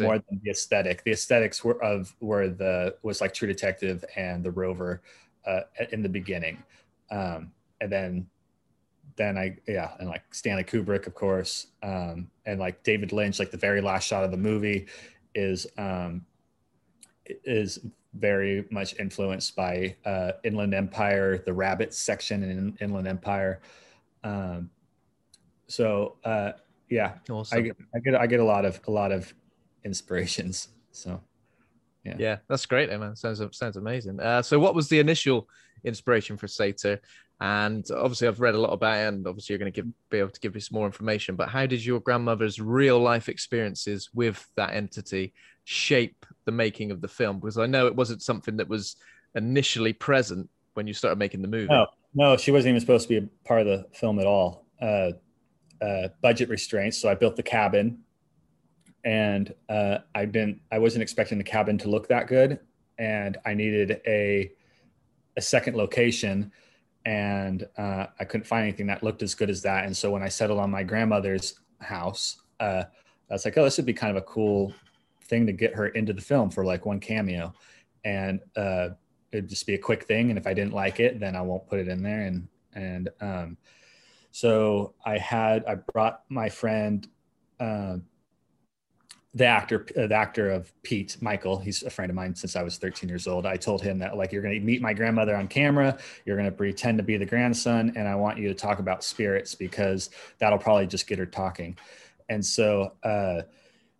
more 0.00 0.18
than 0.18 0.40
the 0.42 0.50
aesthetic. 0.50 1.04
The 1.04 1.12
aesthetics 1.12 1.62
were 1.62 1.82
of 1.84 2.16
were 2.20 2.48
the 2.48 2.96
was 3.02 3.20
like 3.20 3.34
True 3.34 3.46
Detective 3.46 4.04
and 4.16 4.42
The 4.42 4.50
Rover 4.50 5.02
uh, 5.46 5.60
in 5.90 6.02
the 6.02 6.08
beginning, 6.08 6.62
um, 7.12 7.52
and 7.80 7.92
then 7.92 8.26
then 9.16 9.36
I 9.36 9.56
yeah, 9.68 9.92
and 10.00 10.08
like 10.08 10.34
Stanley 10.34 10.64
Kubrick, 10.64 11.06
of 11.06 11.14
course, 11.14 11.68
um, 11.82 12.30
and 12.46 12.58
like 12.58 12.82
David 12.82 13.12
Lynch. 13.12 13.38
Like 13.38 13.50
the 13.50 13.56
very 13.56 13.80
last 13.80 14.06
shot 14.06 14.24
of 14.24 14.30
the 14.30 14.36
movie 14.36 14.86
is 15.34 15.66
um, 15.78 16.24
is 17.26 17.78
very 18.14 18.64
much 18.70 18.98
influenced 18.98 19.54
by 19.54 19.94
uh, 20.04 20.32
Inland 20.44 20.74
Empire, 20.74 21.38
the 21.38 21.52
rabbit 21.52 21.94
section 21.94 22.42
in 22.42 22.76
Inland 22.80 23.06
Empire. 23.06 23.60
Um, 24.24 24.70
so 25.66 26.16
uh, 26.24 26.52
yeah, 26.88 27.14
awesome. 27.30 27.58
I 27.58 27.60
get, 27.60 27.76
I 27.94 27.98
get 27.98 28.14
I 28.14 28.26
get 28.26 28.40
a 28.40 28.44
lot 28.44 28.64
of 28.64 28.80
a 28.86 28.90
lot 28.90 29.12
of 29.12 29.32
inspirations. 29.84 30.68
So 30.90 31.20
Yeah, 32.04 32.16
yeah, 32.18 32.36
that's 32.48 32.66
great, 32.66 32.88
man. 32.90 33.14
Sounds 33.14 33.42
sounds 33.52 33.76
amazing. 33.76 34.20
Uh, 34.20 34.42
so, 34.42 34.58
what 34.58 34.74
was 34.74 34.88
the 34.88 34.98
initial 34.98 35.48
inspiration 35.84 36.36
for 36.36 36.48
Sator? 36.48 37.00
And 37.40 37.84
obviously, 37.90 38.28
I've 38.28 38.40
read 38.40 38.54
a 38.54 38.60
lot 38.60 38.72
about 38.72 38.98
it, 38.98 39.08
and 39.08 39.26
obviously, 39.26 39.54
you're 39.54 39.58
going 39.58 39.72
to 39.72 39.82
give, 39.82 39.90
be 40.10 40.18
able 40.18 40.30
to 40.30 40.40
give 40.40 40.54
me 40.54 40.60
some 40.60 40.76
more 40.76 40.86
information. 40.86 41.34
But 41.34 41.48
how 41.48 41.66
did 41.66 41.84
your 41.84 41.98
grandmother's 41.98 42.60
real 42.60 43.00
life 43.00 43.28
experiences 43.28 44.10
with 44.14 44.46
that 44.56 44.74
entity 44.74 45.34
shape 45.64 46.24
the 46.44 46.52
making 46.52 46.92
of 46.92 47.00
the 47.00 47.08
film? 47.08 47.40
Because 47.40 47.58
I 47.58 47.66
know 47.66 47.88
it 47.88 47.96
wasn't 47.96 48.22
something 48.22 48.56
that 48.58 48.68
was 48.68 48.96
initially 49.34 49.92
present 49.92 50.48
when 50.74 50.86
you 50.86 50.94
started 50.94 51.18
making 51.18 51.42
the 51.42 51.48
movie. 51.48 51.66
no, 51.66 51.86
no, 52.14 52.36
she 52.36 52.52
wasn't 52.52 52.70
even 52.70 52.80
supposed 52.80 53.08
to 53.08 53.20
be 53.20 53.26
a 53.26 53.46
part 53.46 53.62
of 53.62 53.66
the 53.66 53.86
film 53.92 54.18
at 54.18 54.26
all. 54.26 54.66
Uh, 54.80 55.12
uh, 55.80 56.08
budget 56.20 56.48
restraints. 56.48 56.98
So 56.98 57.08
I 57.08 57.16
built 57.16 57.34
the 57.34 57.42
cabin, 57.42 57.98
and 59.04 59.52
uh, 59.68 59.98
I 60.14 60.26
didn't. 60.26 60.60
I 60.70 60.78
wasn't 60.78 61.02
expecting 61.02 61.38
the 61.38 61.44
cabin 61.44 61.76
to 61.78 61.88
look 61.88 62.08
that 62.08 62.28
good, 62.28 62.60
and 62.98 63.36
I 63.44 63.54
needed 63.54 64.00
a 64.06 64.52
a 65.36 65.40
second 65.40 65.76
location, 65.76 66.52
and 67.04 67.66
uh, 67.76 68.06
I 68.18 68.24
couldn't 68.24 68.46
find 68.46 68.62
anything 68.62 68.86
that 68.86 69.02
looked 69.02 69.22
as 69.22 69.34
good 69.34 69.50
as 69.50 69.62
that. 69.62 69.84
And 69.84 69.96
so 69.96 70.10
when 70.10 70.22
I 70.22 70.28
settled 70.28 70.60
on 70.60 70.70
my 70.70 70.82
grandmother's 70.82 71.54
house, 71.80 72.40
uh, 72.60 72.84
I 73.30 73.32
was 73.32 73.44
like, 73.44 73.56
oh, 73.56 73.64
this 73.64 73.76
would 73.76 73.86
be 73.86 73.94
kind 73.94 74.16
of 74.16 74.22
a 74.22 74.26
cool 74.26 74.74
thing 75.24 75.46
to 75.46 75.52
get 75.52 75.74
her 75.74 75.88
into 75.88 76.12
the 76.12 76.20
film 76.20 76.50
for 76.50 76.64
like 76.64 76.86
one 76.86 77.00
cameo, 77.00 77.54
and 78.04 78.40
uh, 78.56 78.90
it'd 79.32 79.48
just 79.48 79.66
be 79.66 79.74
a 79.74 79.78
quick 79.78 80.04
thing. 80.04 80.30
And 80.30 80.38
if 80.38 80.46
I 80.46 80.54
didn't 80.54 80.74
like 80.74 81.00
it, 81.00 81.18
then 81.18 81.34
I 81.34 81.42
won't 81.42 81.66
put 81.66 81.80
it 81.80 81.88
in 81.88 82.02
there. 82.02 82.22
And 82.22 82.48
and 82.74 83.08
um, 83.20 83.56
so 84.30 84.94
I 85.04 85.18
had 85.18 85.64
I 85.66 85.76
brought 85.76 86.22
my 86.28 86.48
friend. 86.48 87.06
Uh, 87.58 87.98
the 89.34 89.46
actor 89.46 89.86
uh, 89.96 90.06
the 90.06 90.14
actor 90.14 90.50
of 90.50 90.70
pete 90.82 91.16
michael 91.22 91.58
he's 91.58 91.82
a 91.84 91.90
friend 91.90 92.10
of 92.10 92.16
mine 92.16 92.34
since 92.34 92.54
i 92.54 92.62
was 92.62 92.76
13 92.76 93.08
years 93.08 93.26
old. 93.26 93.46
I 93.46 93.56
told 93.56 93.82
him 93.82 93.98
that 93.98 94.16
like 94.16 94.30
you're 94.32 94.42
going 94.42 94.54
to 94.54 94.60
meet 94.60 94.82
my 94.82 94.92
grandmother 94.92 95.34
on 95.34 95.48
camera. 95.48 95.98
You're 96.26 96.36
going 96.36 96.50
to 96.50 96.56
pretend 96.56 96.98
to 96.98 97.04
be 97.04 97.16
the 97.16 97.26
grandson 97.26 97.92
and 97.96 98.06
i 98.06 98.14
want 98.14 98.38
you 98.38 98.48
to 98.48 98.54
talk 98.54 98.78
about 98.78 99.02
spirits 99.02 99.54
because 99.54 100.10
that'll 100.38 100.58
probably 100.58 100.86
just 100.86 101.06
get 101.06 101.18
her 101.18 101.26
talking. 101.26 101.76
And 102.28 102.44
so 102.44 102.92
uh, 103.02 103.42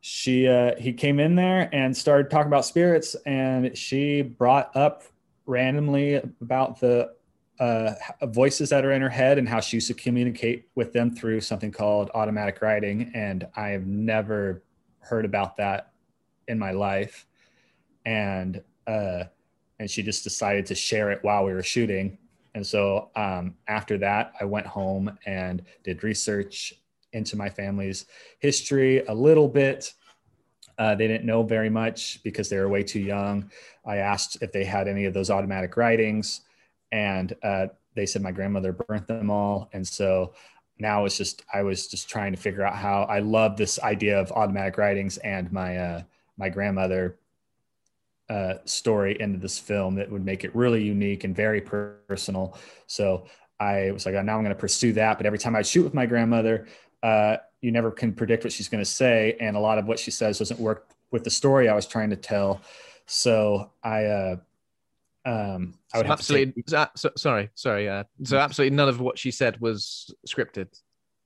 she 0.01 0.49
uh, 0.49 0.75
he 0.79 0.93
came 0.93 1.21
in 1.21 1.37
there 1.37 1.69
and 1.73 1.97
started 1.97 2.31
talking 2.31 2.49
about 2.49 2.65
spirits 2.65 3.15
and 3.25 3.77
she 3.77 4.23
brought 4.23 4.75
up 4.77 5.05
randomly 5.47 6.15
about 6.41 6.81
the 6.81 7.15
uh, 7.61 7.95
voices 8.25 8.71
that 8.71 8.85
are 8.85 8.93
in 8.93 9.01
her 9.01 9.09
head 9.09 9.39
and 9.39 9.49
how 9.49 9.61
she 9.61 9.77
used 9.77 9.87
to 9.87 9.95
communicate 9.95 10.69
with 10.75 10.93
them 10.93 11.15
through 11.15 11.41
something 11.41 11.71
called 11.71 12.11
automatic 12.15 12.61
writing 12.63 13.13
and 13.15 13.47
i 13.55 13.69
have 13.69 13.87
never 13.87 14.63
heard 15.03 15.25
about 15.25 15.57
that 15.57 15.93
in 16.49 16.59
my 16.59 16.73
life 16.73 17.27
and 18.05 18.63
uh 18.87 19.25
and 19.79 19.91
she 19.91 20.03
just 20.03 20.25
decided 20.25 20.67
to 20.67 20.75
share 20.75 21.11
it 21.11 21.19
while 21.23 21.45
we 21.45 21.53
were 21.53 21.63
shooting 21.63 22.19
And 22.55 22.67
so 22.67 23.11
um, 23.17 23.57
after 23.67 23.99
that, 23.99 24.33
I 24.41 24.45
went 24.45 24.67
home 24.67 25.19
and 25.27 25.63
did 25.85 26.05
research 26.05 26.75
into 27.13 27.37
my 27.37 27.49
family's 27.49 28.07
history 28.41 29.05
a 29.07 29.15
little 29.15 29.49
bit. 29.49 29.93
Uh, 30.79 30.95
they 30.95 31.07
didn't 31.07 31.25
know 31.25 31.43
very 31.43 31.71
much 31.71 32.23
because 32.23 32.49
they 32.49 32.59
were 32.59 32.69
way 32.69 32.83
too 32.83 33.01
young. 33.01 33.51
I 33.87 33.99
asked 33.99 34.43
if 34.43 34.53
they 34.53 34.65
had 34.65 34.89
any 34.89 35.05
of 35.07 35.15
those 35.15 35.31
automatic 35.31 35.77
writings, 35.77 36.43
and 36.91 37.35
uh, 37.43 37.69
they 37.95 38.07
said 38.07 38.23
my 38.23 38.33
grandmother 38.33 38.73
burnt 38.73 39.07
them 39.07 39.31
all. 39.31 39.69
And 39.73 39.87
so 39.87 40.35
now 40.83 41.07
it's 41.07 41.17
just 41.17 41.43
I 41.55 41.63
was 41.63 41.87
just 41.87 42.11
trying 42.11 42.33
to 42.33 42.39
figure 42.39 42.63
out 42.63 42.75
how 42.75 43.05
I 43.05 43.21
love 43.21 43.57
this 43.57 43.81
idea 43.81 44.21
of 44.21 44.31
automatic 44.33 44.77
writings 44.77 45.17
and 45.19 45.51
my 45.51 45.79
uh, 45.79 46.03
my 46.37 46.51
grandmother 46.51 47.17
uh, 48.29 48.55
story 48.65 49.17
into 49.21 49.39
this 49.39 49.59
film 49.59 49.95
that 49.95 50.11
would 50.11 50.25
make 50.25 50.45
it 50.45 50.55
really 50.55 50.83
unique 50.83 51.25
and 51.25 51.35
very 51.35 51.61
personal. 51.61 52.59
So 52.87 53.27
I 53.61 53.91
was 53.93 54.07
like, 54.07 54.15
now 54.15 54.21
I'm 54.37 54.43
going 54.43 54.55
to 54.55 54.55
pursue 54.55 54.93
that. 54.95 55.19
But 55.19 55.27
every 55.27 55.39
time 55.39 55.55
I 55.55 55.63
shoot 55.63 55.85
with 55.85 55.95
my 55.95 56.07
grandmother, 56.07 56.67
uh, 57.03 57.37
you 57.61 57.71
never 57.73 57.91
can 57.91 58.13
predict 58.13 58.45
what 58.45 58.53
she's 58.53 58.69
going 58.69 58.83
to 58.83 58.91
say, 58.91 59.37
and 59.41 59.57
a 59.57 59.61
lot 59.61 59.79
of 59.79 59.87
what 59.87 59.99
she 59.99 60.11
says 60.11 60.39
doesn't 60.39 60.59
work 60.59 60.89
with 61.11 61.25
the 61.25 61.31
story 61.31 61.69
I 61.69 61.75
was 61.75 61.87
trying 61.87 62.11
to 62.11 62.17
tell. 62.17 62.61
So 63.07 63.71
I, 63.83 64.05
uh, 64.05 64.37
um, 65.25 65.75
I 65.95 65.99
would 65.99 66.07
so 66.07 66.13
absolutely. 66.13 66.63
Take... 66.63 66.89
So, 66.97 67.11
sorry, 67.17 67.51
sorry. 67.55 67.89
Uh, 67.89 68.05
so 68.25 68.39
absolutely 68.39 68.77
none 68.77 68.89
of 68.89 69.01
what 69.01 69.19
she 69.19 69.31
said 69.31 69.61
was 69.61 70.13
scripted. 70.27 70.69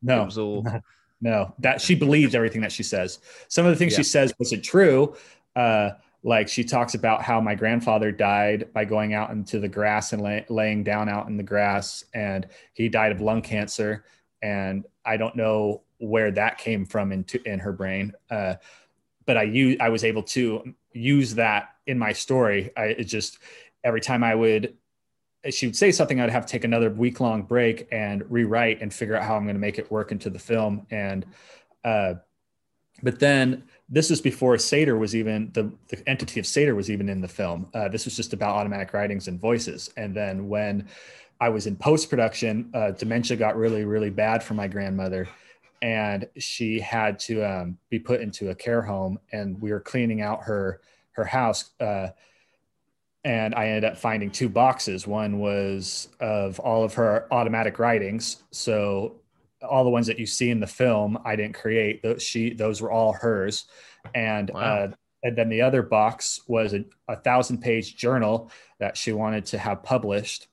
No, 0.02 0.22
it 0.22 0.26
was 0.26 0.38
all. 0.38 0.66
No, 1.20 1.54
that 1.60 1.80
she 1.80 1.94
believes 1.94 2.34
everything 2.34 2.60
that 2.60 2.72
she 2.72 2.82
says. 2.82 3.20
Some 3.48 3.64
of 3.64 3.72
the 3.72 3.76
things 3.76 3.92
yeah. 3.92 3.98
she 3.98 4.02
says 4.04 4.34
wasn't 4.38 4.62
true. 4.62 5.16
Uh, 5.54 5.92
like 6.22 6.48
she 6.48 6.64
talks 6.64 6.94
about 6.94 7.22
how 7.22 7.40
my 7.40 7.54
grandfather 7.54 8.12
died 8.12 8.72
by 8.74 8.84
going 8.84 9.14
out 9.14 9.30
into 9.30 9.58
the 9.58 9.68
grass 9.68 10.12
and 10.12 10.20
lay, 10.20 10.44
laying 10.48 10.84
down 10.84 11.08
out 11.08 11.28
in 11.28 11.36
the 11.36 11.42
grass, 11.42 12.04
and 12.12 12.46
he 12.74 12.88
died 12.88 13.12
of 13.12 13.20
lung 13.20 13.40
cancer. 13.40 14.04
And 14.42 14.84
I 15.04 15.16
don't 15.16 15.36
know 15.36 15.82
where 15.98 16.30
that 16.32 16.58
came 16.58 16.84
from 16.84 17.12
into 17.12 17.42
in 17.48 17.60
her 17.60 17.72
brain. 17.72 18.12
Uh, 18.30 18.56
but 19.24 19.36
I 19.36 19.44
use 19.44 19.76
I 19.80 19.88
was 19.88 20.04
able 20.04 20.22
to 20.24 20.74
use 20.92 21.34
that 21.36 21.70
in 21.86 21.98
my 21.98 22.12
story. 22.12 22.72
I 22.76 22.86
it 22.86 23.04
just 23.04 23.38
every 23.86 24.00
time 24.00 24.22
I 24.22 24.34
would 24.34 24.74
she 25.50 25.66
would 25.66 25.76
say 25.76 25.92
something, 25.92 26.20
I'd 26.20 26.30
have 26.30 26.44
to 26.46 26.50
take 26.50 26.64
another 26.64 26.90
week 26.90 27.20
long 27.20 27.42
break 27.42 27.86
and 27.92 28.28
rewrite 28.30 28.82
and 28.82 28.92
figure 28.92 29.16
out 29.16 29.22
how 29.22 29.36
I'm 29.36 29.44
going 29.44 29.54
to 29.54 29.60
make 29.60 29.78
it 29.78 29.90
work 29.92 30.10
into 30.10 30.28
the 30.28 30.40
film. 30.40 30.86
And 30.90 31.24
uh, 31.84 32.14
but 33.02 33.20
then 33.20 33.62
this 33.88 34.10
is 34.10 34.20
before 34.20 34.58
Sator 34.58 34.96
was 34.96 35.14
even 35.14 35.50
the, 35.52 35.70
the 35.88 36.08
entity 36.08 36.40
of 36.40 36.46
Sator 36.46 36.74
was 36.74 36.90
even 36.90 37.08
in 37.08 37.20
the 37.20 37.28
film. 37.28 37.68
Uh, 37.74 37.88
this 37.88 38.06
was 38.06 38.16
just 38.16 38.32
about 38.32 38.56
automatic 38.56 38.92
writings 38.92 39.28
and 39.28 39.40
voices. 39.40 39.90
And 39.96 40.16
then 40.16 40.48
when 40.48 40.88
I 41.40 41.50
was 41.50 41.66
in 41.66 41.76
post 41.76 42.10
production, 42.10 42.70
uh, 42.74 42.92
dementia 42.92 43.36
got 43.36 43.56
really, 43.56 43.84
really 43.84 44.10
bad 44.10 44.42
for 44.42 44.54
my 44.54 44.66
grandmother. 44.66 45.28
And 45.82 46.26
she 46.38 46.80
had 46.80 47.18
to 47.20 47.44
um, 47.44 47.78
be 47.90 47.98
put 47.98 48.20
into 48.22 48.48
a 48.50 48.54
care 48.54 48.82
home, 48.82 49.20
and 49.30 49.60
we 49.60 49.70
were 49.70 49.80
cleaning 49.80 50.22
out 50.22 50.42
her 50.44 50.80
her 51.12 51.24
house. 51.24 51.70
Uh, 51.78 52.08
and 53.26 53.56
I 53.56 53.66
ended 53.66 53.84
up 53.90 53.98
finding 53.98 54.30
two 54.30 54.48
boxes. 54.48 55.04
One 55.04 55.40
was 55.40 56.08
of 56.20 56.60
all 56.60 56.84
of 56.84 56.94
her 56.94 57.26
automatic 57.32 57.80
writings, 57.80 58.44
so 58.52 59.16
all 59.68 59.82
the 59.82 59.90
ones 59.90 60.06
that 60.06 60.20
you 60.20 60.26
see 60.26 60.50
in 60.50 60.60
the 60.60 60.66
film, 60.66 61.18
I 61.24 61.34
didn't 61.34 61.56
create. 61.56 62.04
Those 62.04 62.22
she 62.22 62.54
those 62.54 62.80
were 62.80 62.92
all 62.92 63.12
hers, 63.12 63.64
and 64.14 64.50
wow. 64.50 64.60
uh, 64.60 64.90
and 65.24 65.36
then 65.36 65.48
the 65.48 65.60
other 65.60 65.82
box 65.82 66.40
was 66.46 66.72
a, 66.72 66.84
a 67.08 67.16
thousand 67.16 67.58
page 67.58 67.96
journal 67.96 68.48
that 68.78 68.96
she 68.96 69.12
wanted 69.12 69.44
to 69.46 69.58
have 69.58 69.82
published 69.82 70.46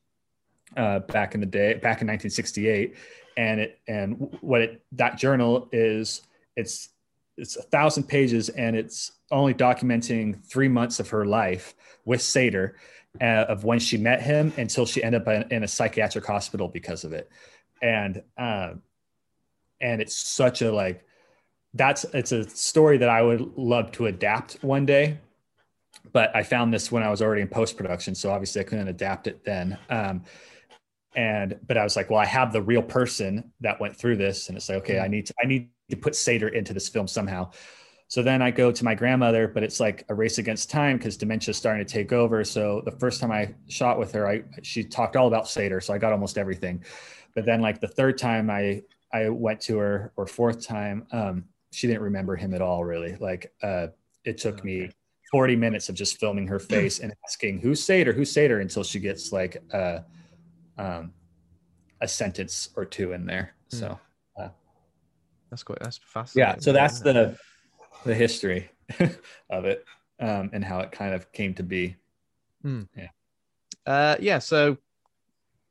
uh, 0.75 0.97
back 0.99 1.35
in 1.35 1.41
the 1.41 1.45
day, 1.45 1.75
back 1.75 2.01
in 2.01 2.07
1968, 2.07 2.95
and 3.37 3.61
it 3.61 3.79
and 3.87 4.35
what 4.41 4.61
it 4.61 4.83
that 4.93 5.19
journal 5.19 5.69
is 5.71 6.23
it's 6.55 6.89
it's 7.37 7.55
a 7.55 7.61
thousand 7.61 8.05
pages 8.05 8.49
and 8.49 8.75
it's 8.75 9.11
only 9.33 9.53
documenting 9.53 10.43
three 10.45 10.67
months 10.67 10.99
of 10.99 11.09
her 11.09 11.25
life 11.25 11.75
with 12.05 12.21
Sator, 12.21 12.75
uh, 13.21 13.45
of 13.47 13.63
when 13.63 13.79
she 13.79 13.97
met 13.97 14.21
him 14.21 14.53
until 14.57 14.85
she 14.85 15.03
ended 15.03 15.27
up 15.27 15.51
in, 15.51 15.63
a 15.63 15.67
psychiatric 15.67 16.25
hospital 16.25 16.67
because 16.67 17.03
of 17.03 17.13
it, 17.13 17.29
and 17.81 18.21
uh, 18.37 18.73
and 19.81 20.01
it's 20.01 20.15
such 20.15 20.61
a 20.61 20.71
like 20.71 21.05
that's 21.73 22.05
it's 22.13 22.31
a 22.31 22.47
story 22.49 22.97
that 22.97 23.09
I 23.09 23.21
would 23.21 23.57
love 23.57 23.91
to 23.93 24.07
adapt 24.07 24.63
one 24.63 24.85
day. 24.85 25.19
But 26.11 26.35
I 26.35 26.43
found 26.43 26.73
this 26.73 26.91
when 26.91 27.03
I 27.03 27.09
was 27.09 27.21
already 27.21 27.41
in 27.41 27.47
post 27.47 27.77
production, 27.77 28.15
so 28.15 28.31
obviously 28.31 28.61
I 28.61 28.63
couldn't 28.65 28.87
adapt 28.87 29.27
it 29.27 29.43
then. 29.43 29.77
Um, 29.89 30.23
and 31.15 31.59
but 31.67 31.77
I 31.77 31.83
was 31.83 31.95
like, 31.95 32.09
well, 32.09 32.19
I 32.19 32.25
have 32.25 32.51
the 32.51 32.61
real 32.61 32.81
person 32.81 33.51
that 33.61 33.79
went 33.79 33.95
through 33.95 34.17
this, 34.17 34.49
and 34.49 34.57
it's 34.57 34.69
like, 34.69 34.79
okay, 34.79 34.99
I 34.99 35.07
need 35.07 35.27
to 35.27 35.33
I 35.41 35.45
need 35.45 35.69
to 35.91 35.97
put 35.97 36.15
Sator 36.15 36.49
into 36.49 36.73
this 36.73 36.89
film 36.89 37.07
somehow. 37.07 37.51
So 38.13 38.21
then 38.21 38.43
I 38.43 38.51
go 38.51 38.71
to 38.71 38.85
my 38.85 38.93
grandmother, 38.93 39.47
but 39.47 39.63
it's 39.63 39.79
like 39.79 40.05
a 40.07 40.13
race 40.13 40.37
against 40.37 40.69
time 40.69 40.99
because 40.99 41.17
dementia 41.17 41.49
is 41.49 41.57
starting 41.57 41.83
to 41.83 41.91
take 41.91 42.13
over. 42.13 42.43
So 42.43 42.83
the 42.85 42.91
first 42.91 43.19
time 43.19 43.31
I 43.31 43.55
shot 43.69 43.97
with 43.97 44.11
her, 44.11 44.27
I 44.27 44.43
she 44.61 44.83
talked 44.83 45.15
all 45.15 45.27
about 45.27 45.47
Sator, 45.47 45.81
so 45.81 45.95
I 45.95 45.97
got 45.97 46.11
almost 46.11 46.37
everything. 46.37 46.83
But 47.33 47.45
then 47.45 47.59
like 47.59 47.81
the 47.81 47.87
third 47.87 48.19
time 48.19 48.51
I 48.51 48.83
I 49.11 49.29
went 49.29 49.61
to 49.61 49.79
her, 49.79 50.13
or 50.15 50.27
fourth 50.27 50.63
time, 50.63 51.07
um, 51.11 51.45
she 51.71 51.87
didn't 51.87 52.03
remember 52.03 52.35
him 52.35 52.53
at 52.53 52.61
all. 52.61 52.83
Really, 52.83 53.15
like 53.15 53.51
uh, 53.63 53.87
it 54.25 54.37
took 54.37 54.63
me 54.63 54.91
40 55.31 55.55
minutes 55.55 55.89
of 55.89 55.95
just 55.95 56.19
filming 56.19 56.45
her 56.45 56.59
face 56.73 56.99
and 56.99 57.15
asking 57.27 57.61
who's 57.61 57.83
Sator, 57.83 58.13
who's 58.13 58.31
Sator, 58.31 58.59
until 58.59 58.83
she 58.83 58.99
gets 58.99 59.31
like. 59.31 59.57
Uh, 59.73 60.01
um, 60.77 61.13
a 62.01 62.07
sentence 62.07 62.69
or 62.75 62.85
two 62.85 63.13
in 63.13 63.25
there. 63.25 63.55
Hmm. 63.71 63.77
So 63.77 63.99
uh, 64.37 64.49
that's 65.49 65.63
quite 65.63 65.79
that's 65.79 65.97
fascinating. 65.97 66.53
Yeah, 66.53 66.59
so 66.59 66.73
that's 66.73 66.99
the 66.99 67.37
the 68.05 68.15
history 68.15 68.69
of 69.49 69.65
it 69.65 69.85
um, 70.19 70.49
and 70.53 70.63
how 70.63 70.79
it 70.79 70.91
kind 70.91 71.13
of 71.13 71.31
came 71.31 71.53
to 71.55 71.63
be. 71.63 71.95
Hmm. 72.61 72.83
Yeah. 72.95 73.09
Uh, 73.85 74.15
yeah. 74.19 74.39
So 74.39 74.77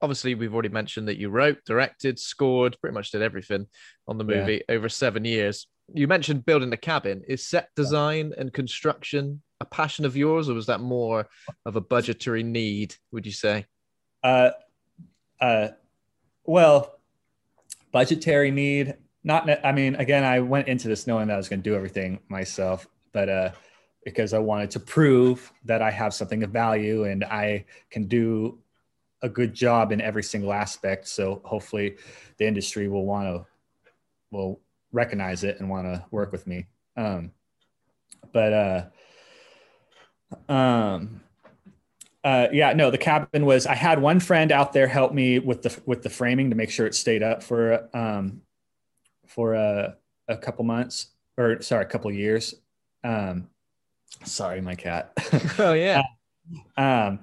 obviously, 0.00 0.34
we've 0.34 0.52
already 0.52 0.68
mentioned 0.68 1.08
that 1.08 1.18
you 1.18 1.30
wrote, 1.30 1.58
directed, 1.64 2.18
scored, 2.18 2.76
pretty 2.80 2.94
much 2.94 3.10
did 3.10 3.22
everything 3.22 3.66
on 4.08 4.18
the 4.18 4.24
movie 4.24 4.62
yeah. 4.68 4.74
over 4.74 4.88
seven 4.88 5.24
years. 5.24 5.66
You 5.94 6.06
mentioned 6.08 6.44
building 6.44 6.70
the 6.70 6.76
cabin. 6.76 7.22
Is 7.28 7.46
set 7.46 7.68
design 7.76 8.32
and 8.36 8.52
construction 8.52 9.42
a 9.60 9.64
passion 9.64 10.04
of 10.04 10.16
yours, 10.16 10.48
or 10.48 10.54
was 10.54 10.66
that 10.66 10.80
more 10.80 11.26
of 11.64 11.76
a 11.76 11.80
budgetary 11.80 12.42
need? 12.42 12.94
Would 13.12 13.24
you 13.24 13.32
say? 13.32 13.66
Uh, 14.22 14.50
uh, 15.40 15.68
well, 16.44 16.98
budgetary 17.92 18.50
need. 18.50 18.96
Not. 19.24 19.48
I 19.64 19.72
mean, 19.72 19.94
again, 19.96 20.24
I 20.24 20.40
went 20.40 20.68
into 20.68 20.88
this 20.88 21.06
knowing 21.06 21.28
that 21.28 21.34
I 21.34 21.36
was 21.36 21.48
going 21.48 21.62
to 21.62 21.70
do 21.70 21.76
everything 21.76 22.20
myself, 22.28 22.88
but 23.12 23.28
uh, 23.28 23.50
because 24.04 24.34
I 24.34 24.38
wanted 24.38 24.70
to 24.72 24.80
prove 24.80 25.52
that 25.64 25.80
I 25.80 25.90
have 25.90 26.12
something 26.12 26.42
of 26.42 26.50
value 26.50 27.04
and 27.04 27.24
I 27.24 27.64
can 27.90 28.08
do 28.08 28.58
a 29.22 29.28
good 29.28 29.54
job 29.54 29.92
in 29.92 30.00
every 30.00 30.24
single 30.24 30.52
aspect. 30.52 31.06
So 31.06 31.40
hopefully, 31.44 31.96
the 32.38 32.46
industry 32.46 32.88
will 32.88 33.06
want 33.06 33.26
to 33.28 33.46
will 34.32 34.60
recognize 34.90 35.44
it 35.44 35.60
and 35.60 35.70
want 35.70 35.86
to 35.86 36.04
work 36.10 36.32
with 36.32 36.46
me. 36.46 36.66
Um, 36.96 37.30
but 38.32 38.52
uh, 40.48 40.52
um, 40.52 41.20
uh, 42.24 42.48
yeah, 42.52 42.72
no, 42.72 42.90
the 42.90 42.98
cabin 42.98 43.46
was. 43.46 43.66
I 43.66 43.74
had 43.74 44.00
one 44.00 44.20
friend 44.20 44.52
out 44.52 44.72
there 44.72 44.86
help 44.86 45.12
me 45.12 45.38
with 45.38 45.62
the 45.62 45.80
with 45.86 46.02
the 46.02 46.10
framing 46.10 46.50
to 46.50 46.56
make 46.56 46.70
sure 46.70 46.86
it 46.86 46.94
stayed 46.94 47.22
up 47.22 47.42
for 47.42 47.88
um 47.94 48.42
for 49.34 49.54
a 49.54 49.96
a 50.28 50.36
couple 50.36 50.64
months 50.64 51.08
or 51.36 51.60
sorry, 51.62 51.84
a 51.84 51.88
couple 51.88 52.10
years. 52.10 52.54
Um, 53.04 53.48
sorry, 54.24 54.60
my 54.60 54.74
cat. 54.74 55.12
oh 55.58 55.72
yeah. 55.72 56.02
um, 56.76 57.20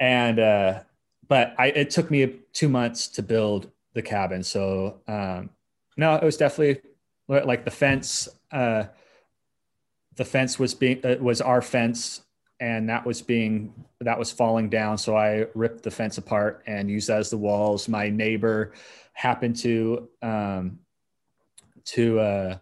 and 0.00 0.38
uh, 0.38 0.80
but 1.28 1.54
I 1.58 1.68
it 1.68 1.90
took 1.90 2.10
me 2.10 2.40
two 2.52 2.68
months 2.68 3.08
to 3.08 3.22
build 3.22 3.70
the 3.94 4.02
cabin. 4.02 4.42
So 4.42 5.00
um, 5.06 5.50
no, 5.96 6.14
it 6.14 6.24
was 6.24 6.36
definitely 6.36 6.82
like 7.28 7.64
the 7.64 7.70
fence. 7.70 8.28
Uh, 8.50 8.84
the 10.16 10.24
fence 10.24 10.58
was 10.58 10.74
being 10.74 11.04
uh, 11.04 11.16
was 11.20 11.40
our 11.40 11.62
fence 11.62 12.22
and 12.60 12.88
that 12.88 13.04
was 13.04 13.22
being 13.22 13.72
that 14.00 14.18
was 14.18 14.30
falling 14.30 14.68
down 14.68 14.98
so 14.98 15.16
i 15.16 15.46
ripped 15.54 15.82
the 15.82 15.90
fence 15.90 16.18
apart 16.18 16.62
and 16.66 16.90
used 16.90 17.08
that 17.08 17.18
as 17.18 17.30
the 17.30 17.36
walls 17.36 17.88
my 17.88 18.10
neighbor 18.10 18.72
happened 19.14 19.56
to 19.56 20.08
um, 20.20 20.78
to 21.84 22.20
uh, 22.20 22.58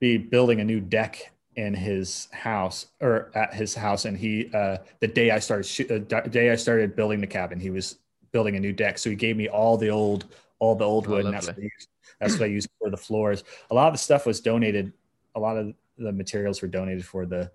be 0.00 0.16
building 0.16 0.60
a 0.60 0.64
new 0.64 0.80
deck 0.80 1.32
in 1.56 1.74
his 1.74 2.28
house 2.32 2.86
or 3.00 3.30
at 3.34 3.52
his 3.52 3.74
house 3.74 4.04
and 4.04 4.16
he 4.16 4.48
uh, 4.54 4.76
the 5.00 5.08
day 5.08 5.32
i 5.32 5.38
started 5.38 5.64
sh- 5.64 5.90
uh, 5.90 5.98
day 6.28 6.50
i 6.50 6.54
started 6.54 6.94
building 6.94 7.20
the 7.20 7.26
cabin 7.26 7.58
he 7.58 7.70
was 7.70 7.98
building 8.30 8.54
a 8.54 8.60
new 8.60 8.72
deck 8.72 8.96
so 8.98 9.10
he 9.10 9.16
gave 9.16 9.36
me 9.36 9.48
all 9.48 9.76
the 9.76 9.90
old 9.90 10.26
all 10.60 10.76
the 10.76 10.84
old 10.84 11.06
oh, 11.08 11.10
wood 11.10 11.24
and 11.24 11.34
that's 11.34 11.48
what, 11.48 11.58
I 11.58 11.62
used, 11.62 11.88
that's 12.20 12.32
what 12.34 12.42
i 12.42 12.46
used 12.46 12.68
for 12.78 12.88
the 12.88 12.96
floors 12.96 13.42
a 13.70 13.74
lot 13.74 13.88
of 13.88 13.94
the 13.94 13.98
stuff 13.98 14.26
was 14.26 14.40
donated 14.40 14.92
a 15.34 15.40
lot 15.40 15.56
of 15.56 15.74
the 15.98 16.12
materials 16.12 16.62
were 16.62 16.68
donated 16.68 17.04
for 17.04 17.26
the 17.26 17.50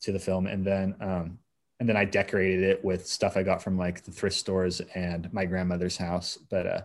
to 0.00 0.12
the 0.12 0.18
film. 0.18 0.46
And 0.46 0.64
then, 0.64 0.94
um, 1.00 1.38
and 1.80 1.88
then 1.88 1.96
I 1.96 2.04
decorated 2.04 2.62
it 2.62 2.84
with 2.84 3.06
stuff 3.06 3.36
I 3.36 3.42
got 3.42 3.62
from 3.62 3.78
like 3.78 4.02
the 4.02 4.10
thrift 4.10 4.36
stores 4.36 4.80
and 4.94 5.32
my 5.32 5.44
grandmother's 5.44 5.96
house. 5.96 6.38
But 6.50 6.66
uh, 6.66 6.82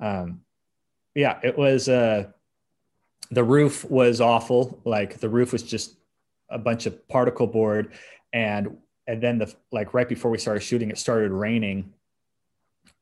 um, 0.00 0.40
yeah, 1.14 1.38
it 1.42 1.56
was. 1.56 1.88
Uh, 1.88 2.30
the 3.34 3.44
roof 3.44 3.84
was 3.90 4.20
awful. 4.20 4.80
Like 4.84 5.18
the 5.18 5.28
roof 5.28 5.52
was 5.52 5.62
just 5.62 5.96
a 6.48 6.58
bunch 6.58 6.86
of 6.86 7.06
particle 7.08 7.46
board, 7.46 7.94
and 8.32 8.76
and 9.06 9.22
then 9.22 9.38
the 9.38 9.52
like 9.72 9.94
right 9.94 10.08
before 10.08 10.30
we 10.30 10.38
started 10.38 10.60
shooting, 10.60 10.90
it 10.90 10.98
started 10.98 11.32
raining, 11.32 11.92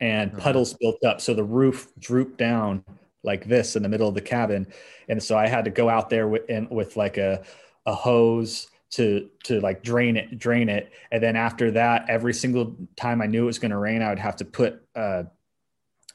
and 0.00 0.36
puddles 0.36 0.74
built 0.74 1.02
up. 1.04 1.20
So 1.20 1.34
the 1.34 1.44
roof 1.44 1.88
drooped 1.98 2.38
down 2.38 2.84
like 3.22 3.46
this 3.46 3.76
in 3.76 3.82
the 3.82 3.88
middle 3.88 4.08
of 4.08 4.14
the 4.14 4.20
cabin, 4.20 4.66
and 5.08 5.22
so 5.22 5.36
I 5.36 5.46
had 5.46 5.64
to 5.64 5.70
go 5.70 5.88
out 5.88 6.10
there 6.10 6.28
with 6.28 6.48
in, 6.48 6.68
with 6.70 6.96
like 6.96 7.18
a 7.18 7.42
a 7.86 7.94
hose 7.94 8.68
to 8.92 9.28
to 9.44 9.60
like 9.60 9.82
drain 9.82 10.16
it 10.16 10.38
drain 10.38 10.68
it 10.68 10.92
and 11.10 11.22
then 11.22 11.34
after 11.34 11.70
that 11.70 12.04
every 12.08 12.34
single 12.34 12.76
time 12.94 13.22
i 13.22 13.26
knew 13.26 13.44
it 13.44 13.46
was 13.46 13.58
going 13.58 13.70
to 13.70 13.78
rain 13.78 14.02
i 14.02 14.10
would 14.10 14.18
have 14.18 14.36
to 14.36 14.44
put 14.44 14.82
uh, 14.94 15.22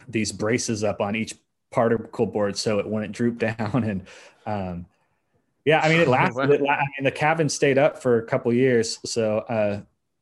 these 0.08 0.32
braces 0.32 0.84
up 0.84 1.02
on 1.02 1.16
each 1.16 1.34
particle 1.72 2.26
board 2.26 2.58
so 2.58 2.80
it 2.80 2.88
wouldn't 2.88 3.14
droop 3.14 3.38
down 3.58 3.84
and 3.84 4.08
um, 4.46 4.86
yeah 5.66 5.80
i 5.82 5.90
mean 5.90 6.00
it 6.00 6.08
lasted 6.10 6.50
it, 6.50 6.62
i 6.70 6.86
mean 6.98 7.04
the 7.04 7.12
cabin 7.12 7.50
stayed 7.50 7.78
up 7.78 8.02
for 8.02 8.20
a 8.20 8.26
couple 8.26 8.52
years 8.54 9.00
so 9.06 9.40
uh, 9.40 9.82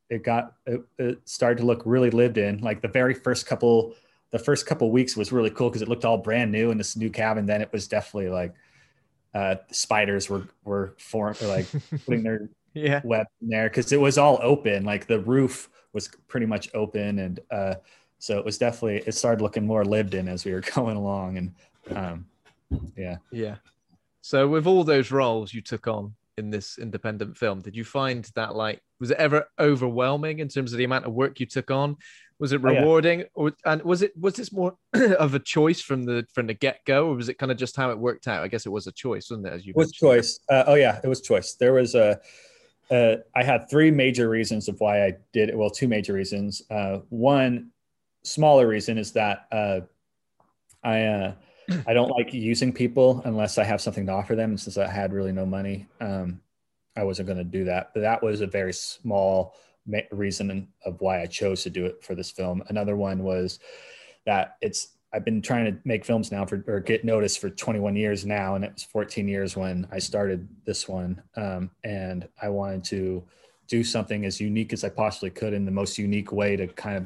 it 0.09 0.23
got 0.23 0.53
it, 0.65 0.81
it, 0.97 1.19
started 1.27 1.59
to 1.59 1.65
look 1.65 1.81
really 1.85 2.09
lived 2.09 2.37
in. 2.37 2.59
Like 2.59 2.81
the 2.81 2.87
very 2.87 3.13
first 3.13 3.45
couple 3.45 3.95
the 4.31 4.39
first 4.39 4.65
couple 4.65 4.91
weeks 4.91 5.15
was 5.15 5.31
really 5.31 5.49
cool 5.49 5.69
because 5.69 5.81
it 5.81 5.87
looked 5.87 6.05
all 6.05 6.17
brand 6.17 6.51
new 6.51 6.71
in 6.71 6.77
this 6.77 6.95
new 6.95 7.09
cabin. 7.09 7.45
Then 7.45 7.61
it 7.61 7.71
was 7.71 7.87
definitely 7.87 8.29
like 8.29 8.53
uh, 9.33 9.55
spiders 9.71 10.29
were 10.29 10.47
were 10.63 10.93
form 10.97 11.35
like 11.41 11.67
putting 12.05 12.23
their 12.23 12.49
yeah. 12.73 13.01
web 13.03 13.27
in 13.41 13.49
there 13.49 13.69
because 13.69 13.91
it 13.91 13.99
was 13.99 14.17
all 14.17 14.39
open. 14.41 14.83
Like 14.83 15.07
the 15.07 15.19
roof 15.19 15.69
was 15.93 16.09
pretty 16.27 16.45
much 16.45 16.69
open, 16.73 17.19
and 17.19 17.39
uh, 17.49 17.75
so 18.25 18.39
it 18.39 18.43
was 18.43 18.57
definitely 18.57 19.03
it 19.05 19.13
started 19.13 19.43
looking 19.43 19.67
more 19.67 19.85
lived 19.85 20.15
in 20.15 20.27
as 20.27 20.45
we 20.45 20.51
were 20.51 20.61
going 20.73 20.97
along. 20.97 21.37
And 21.37 21.55
um, 21.95 22.25
yeah, 22.97 23.17
yeah. 23.31 23.57
So 24.21 24.47
with 24.47 24.65
all 24.65 24.83
those 24.83 25.11
roles 25.11 25.53
you 25.53 25.61
took 25.61 25.87
on 25.87 26.15
in 26.35 26.49
this 26.49 26.79
independent 26.79 27.37
film, 27.37 27.61
did 27.61 27.75
you 27.75 27.83
find 27.83 28.27
that 28.33 28.55
like 28.55 28.81
was 28.99 29.11
it 29.11 29.17
ever 29.17 29.45
overwhelming 29.59 30.39
in 30.39 30.47
terms 30.47 30.73
of 30.73 30.79
the 30.79 30.85
amount 30.85 31.05
of 31.05 31.13
work 31.13 31.39
you 31.39 31.45
took 31.45 31.69
on? 31.69 31.97
Was 32.39 32.51
it 32.51 32.63
rewarding, 32.63 33.25
oh, 33.35 33.45
yeah. 33.45 33.51
or 33.65 33.71
and 33.71 33.83
was 33.83 34.01
it 34.01 34.17
was 34.17 34.33
this 34.33 34.51
more 34.51 34.75
of 34.93 35.35
a 35.35 35.39
choice 35.39 35.79
from 35.79 36.03
the 36.03 36.25
from 36.33 36.47
the 36.47 36.55
get 36.55 36.83
go, 36.83 37.09
or 37.09 37.15
was 37.15 37.29
it 37.29 37.37
kind 37.37 37.51
of 37.51 37.59
just 37.59 37.77
how 37.77 37.91
it 37.91 37.99
worked 37.99 38.27
out? 38.27 38.43
I 38.43 38.47
guess 38.47 38.65
it 38.65 38.71
was 38.71 38.87
a 38.87 38.91
choice, 38.91 39.29
wasn't 39.29 39.47
it? 39.47 39.53
As 39.53 39.65
you 39.67 39.69
it 39.69 39.77
was 39.77 39.91
choice. 39.91 40.39
Uh, 40.49 40.63
oh 40.65 40.73
yeah, 40.73 40.99
it 41.03 41.07
was 41.07 41.21
choice. 41.21 41.53
There 41.53 41.73
was 41.73 41.93
a. 41.93 42.19
Uh, 42.89 43.17
I 43.35 43.43
had 43.43 43.69
three 43.69 43.89
major 43.89 44.29
reasons 44.29 44.67
of 44.67 44.79
why 44.79 45.05
I 45.05 45.13
did 45.31 45.49
it. 45.49 45.57
Well, 45.57 45.69
two 45.69 45.87
major 45.87 46.13
reasons. 46.13 46.61
Uh, 46.69 46.99
one 47.09 47.71
smaller 48.25 48.67
reason 48.67 48.97
is 48.97 49.11
that 49.13 49.47
uh, 49.51 49.81
I 50.83 51.03
uh, 51.03 51.33
I 51.87 51.93
don't 51.93 52.09
like 52.09 52.33
using 52.33 52.73
people 52.73 53.21
unless 53.25 53.57
I 53.57 53.63
have 53.63 53.81
something 53.81 54.05
to 54.05 54.11
offer 54.11 54.35
them. 54.35 54.51
And 54.51 54.59
since 54.59 54.77
I 54.77 54.87
had 54.87 55.13
really 55.13 55.31
no 55.31 55.45
money, 55.45 55.87
um, 55.99 56.41
I 56.95 57.03
wasn't 57.03 57.27
going 57.27 57.37
to 57.37 57.43
do 57.43 57.63
that. 57.65 57.91
But 57.93 58.01
that 58.01 58.21
was 58.21 58.41
a 58.41 58.47
very 58.47 58.73
small 58.73 59.55
reason 60.11 60.67
of 60.83 60.99
why 60.99 61.21
I 61.21 61.25
chose 61.27 61.63
to 61.63 61.69
do 61.69 61.85
it 61.85 62.03
for 62.03 62.15
this 62.15 62.31
film. 62.31 62.63
Another 62.69 62.95
one 62.95 63.23
was 63.23 63.59
that 64.25 64.57
it's 64.61 64.89
I've 65.13 65.23
been 65.23 65.41
trying 65.41 65.65
to 65.65 65.79
make 65.85 66.03
films 66.03 66.31
now 66.31 66.45
for 66.45 66.63
or 66.67 66.81
get 66.81 67.05
noticed 67.05 67.39
for 67.39 67.49
21 67.49 67.95
years 67.95 68.25
now, 68.25 68.55
and 68.55 68.65
it 68.65 68.73
was 68.73 68.83
14 68.83 69.27
years 69.27 69.55
when 69.55 69.87
I 69.91 69.99
started 69.99 70.47
this 70.65 70.89
one. 70.89 71.21
Um, 71.35 71.71
and 71.83 72.27
I 72.41 72.49
wanted 72.49 72.83
to 72.85 73.23
do 73.67 73.83
something 73.83 74.25
as 74.25 74.39
unique 74.41 74.73
as 74.73 74.83
I 74.83 74.89
possibly 74.89 75.29
could 75.29 75.53
in 75.53 75.65
the 75.65 75.71
most 75.71 75.97
unique 75.97 76.31
way 76.31 76.55
to 76.55 76.67
kind 76.67 76.97
of 76.97 77.05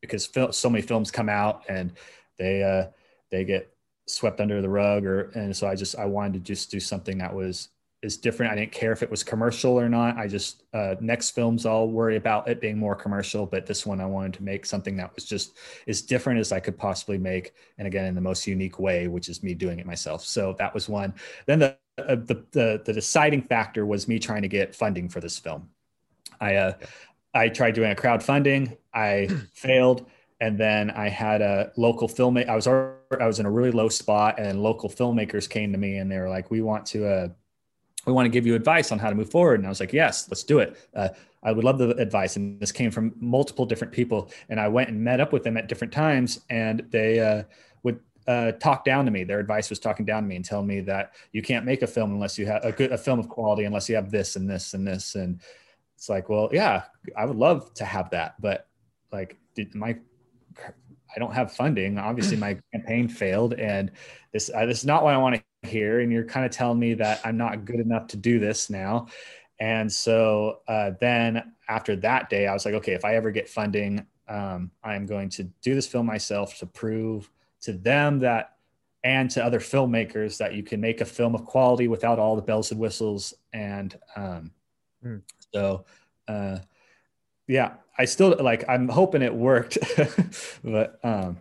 because 0.00 0.28
so 0.50 0.70
many 0.70 0.82
films 0.82 1.10
come 1.10 1.28
out 1.28 1.62
and 1.68 1.92
they 2.38 2.62
uh, 2.62 2.90
they 3.30 3.44
get 3.44 3.72
swept 4.06 4.40
under 4.40 4.62
the 4.62 4.68
rug 4.68 5.04
or 5.04 5.30
and 5.30 5.56
so 5.56 5.66
I 5.66 5.74
just 5.74 5.98
I 5.98 6.04
wanted 6.06 6.34
to 6.34 6.40
just 6.40 6.70
do 6.70 6.80
something 6.80 7.18
that 7.18 7.34
was 7.34 7.68
is 8.02 8.16
different. 8.16 8.52
I 8.52 8.54
didn't 8.54 8.72
care 8.72 8.92
if 8.92 9.02
it 9.02 9.10
was 9.10 9.24
commercial 9.24 9.80
or 9.80 9.88
not. 9.88 10.16
I 10.16 10.28
just 10.28 10.62
uh, 10.74 10.94
next 11.00 11.30
films 11.30 11.66
I'll 11.66 11.88
worry 11.88 12.16
about 12.16 12.48
it 12.48 12.60
being 12.60 12.78
more 12.78 12.94
commercial, 12.94 13.46
but 13.46 13.66
this 13.66 13.84
one 13.84 14.00
I 14.00 14.06
wanted 14.06 14.34
to 14.34 14.42
make 14.42 14.66
something 14.66 14.96
that 14.98 15.14
was 15.14 15.24
just 15.24 15.56
as 15.88 16.02
different 16.02 16.38
as 16.38 16.52
I 16.52 16.60
could 16.60 16.78
possibly 16.78 17.18
make, 17.18 17.54
and 17.78 17.86
again 17.86 18.04
in 18.04 18.14
the 18.14 18.20
most 18.20 18.46
unique 18.46 18.78
way, 18.78 19.08
which 19.08 19.28
is 19.28 19.42
me 19.42 19.54
doing 19.54 19.78
it 19.78 19.86
myself. 19.86 20.24
So 20.24 20.54
that 20.58 20.72
was 20.72 20.88
one. 20.88 21.14
Then 21.46 21.58
the 21.58 21.76
uh, 21.98 22.16
the, 22.16 22.44
the, 22.52 22.82
the 22.84 22.92
deciding 22.92 23.40
factor 23.40 23.86
was 23.86 24.06
me 24.06 24.18
trying 24.18 24.42
to 24.42 24.48
get 24.48 24.74
funding 24.74 25.08
for 25.08 25.20
this 25.20 25.38
film. 25.38 25.70
I 26.40 26.56
uh, 26.56 26.72
I 27.36 27.48
tried 27.48 27.74
doing 27.74 27.92
a 27.92 27.94
crowdfunding. 27.94 28.76
I 28.94 29.28
failed 29.52 30.06
and 30.40 30.58
then 30.58 30.90
I 30.90 31.08
had 31.08 31.40
a 31.40 31.72
local 31.76 32.08
filmmaker. 32.08 32.48
I 32.48 32.56
was 32.56 32.66
I 32.66 33.26
was 33.26 33.38
in 33.38 33.46
a 33.46 33.50
really 33.50 33.70
low 33.70 33.88
spot, 33.88 34.38
and 34.38 34.62
local 34.62 34.90
filmmakers 34.90 35.48
came 35.48 35.72
to 35.72 35.78
me 35.78 35.96
and 35.96 36.10
they 36.10 36.18
were 36.18 36.28
like, 36.28 36.50
"We 36.50 36.60
want 36.60 36.84
to 36.86 37.06
uh, 37.06 37.28
we 38.06 38.12
want 38.12 38.26
to 38.26 38.30
give 38.30 38.46
you 38.46 38.54
advice 38.54 38.92
on 38.92 38.98
how 38.98 39.10
to 39.10 39.16
move 39.16 39.30
forward. 39.30 39.60
And 39.60 39.66
I 39.66 39.68
was 39.68 39.80
like, 39.80 39.92
yes, 39.92 40.28
let's 40.30 40.44
do 40.44 40.60
it. 40.60 40.78
Uh, 40.94 41.08
I 41.42 41.52
would 41.52 41.64
love 41.64 41.78
the 41.78 41.90
advice. 41.96 42.36
And 42.36 42.58
this 42.60 42.72
came 42.72 42.90
from 42.90 43.12
multiple 43.20 43.66
different 43.66 43.92
people. 43.92 44.30
And 44.48 44.60
I 44.60 44.68
went 44.68 44.88
and 44.88 45.02
met 45.02 45.20
up 45.20 45.32
with 45.32 45.42
them 45.42 45.56
at 45.56 45.68
different 45.68 45.92
times 45.92 46.40
and 46.48 46.86
they 46.90 47.18
uh, 47.18 47.42
would 47.82 48.00
uh, 48.28 48.52
talk 48.52 48.84
down 48.84 49.04
to 49.04 49.10
me. 49.10 49.24
Their 49.24 49.40
advice 49.40 49.70
was 49.70 49.80
talking 49.80 50.06
down 50.06 50.22
to 50.22 50.28
me 50.28 50.36
and 50.36 50.44
telling 50.44 50.68
me 50.68 50.80
that 50.82 51.14
you 51.32 51.42
can't 51.42 51.66
make 51.66 51.82
a 51.82 51.86
film 51.86 52.12
unless 52.12 52.38
you 52.38 52.46
have 52.46 52.64
a 52.64 52.72
good, 52.72 52.92
a 52.92 52.98
film 52.98 53.18
of 53.18 53.28
quality, 53.28 53.64
unless 53.64 53.88
you 53.88 53.96
have 53.96 54.10
this 54.10 54.36
and 54.36 54.48
this 54.48 54.74
and 54.74 54.86
this. 54.86 55.16
And 55.16 55.40
it's 55.96 56.08
like, 56.08 56.28
well, 56.28 56.48
yeah, 56.52 56.84
I 57.16 57.24
would 57.24 57.36
love 57.36 57.72
to 57.74 57.84
have 57.84 58.10
that. 58.10 58.40
But 58.40 58.68
like, 59.12 59.36
did 59.54 59.74
my, 59.74 59.96
I 60.58 61.18
don't 61.18 61.32
have 61.32 61.52
funding. 61.52 61.98
Obviously 61.98 62.36
my 62.36 62.58
campaign 62.72 63.08
failed 63.08 63.54
and 63.54 63.90
this, 64.32 64.50
uh, 64.54 64.66
this 64.66 64.78
is 64.78 64.84
not 64.84 65.02
what 65.02 65.14
I 65.14 65.18
want 65.18 65.36
to 65.36 65.42
hear. 65.66 66.00
and 66.00 66.12
you're 66.12 66.24
kind 66.24 66.46
of 66.46 66.52
telling 66.52 66.78
me 66.78 66.94
that 66.94 67.20
i'm 67.24 67.36
not 67.36 67.64
good 67.64 67.80
enough 67.80 68.06
to 68.06 68.16
do 68.16 68.38
this 68.38 68.70
now 68.70 69.06
and 69.58 69.90
so 69.90 70.60
uh, 70.68 70.92
then 71.00 71.52
after 71.68 71.96
that 71.96 72.30
day 72.30 72.46
i 72.46 72.52
was 72.52 72.64
like 72.64 72.74
okay 72.74 72.92
if 72.92 73.04
i 73.04 73.16
ever 73.16 73.30
get 73.30 73.48
funding 73.48 74.06
um, 74.28 74.70
i'm 74.84 75.06
going 75.06 75.28
to 75.28 75.44
do 75.62 75.74
this 75.74 75.86
film 75.86 76.06
myself 76.06 76.58
to 76.58 76.66
prove 76.66 77.30
to 77.60 77.72
them 77.72 78.20
that 78.20 78.52
and 79.04 79.30
to 79.30 79.44
other 79.44 79.60
filmmakers 79.60 80.36
that 80.38 80.54
you 80.54 80.62
can 80.62 80.80
make 80.80 81.00
a 81.00 81.04
film 81.04 81.34
of 81.34 81.44
quality 81.44 81.86
without 81.86 82.18
all 82.18 82.34
the 82.34 82.42
bells 82.42 82.70
and 82.70 82.80
whistles 82.80 83.34
and 83.52 83.98
um, 84.16 84.50
mm. 85.04 85.22
So 85.54 85.84
uh, 86.28 86.58
yeah 87.46 87.74
i 87.98 88.04
still 88.04 88.36
like 88.40 88.64
i'm 88.68 88.88
hoping 88.88 89.22
it 89.22 89.34
worked 89.34 89.78
but 90.64 90.98
um, 91.04 91.38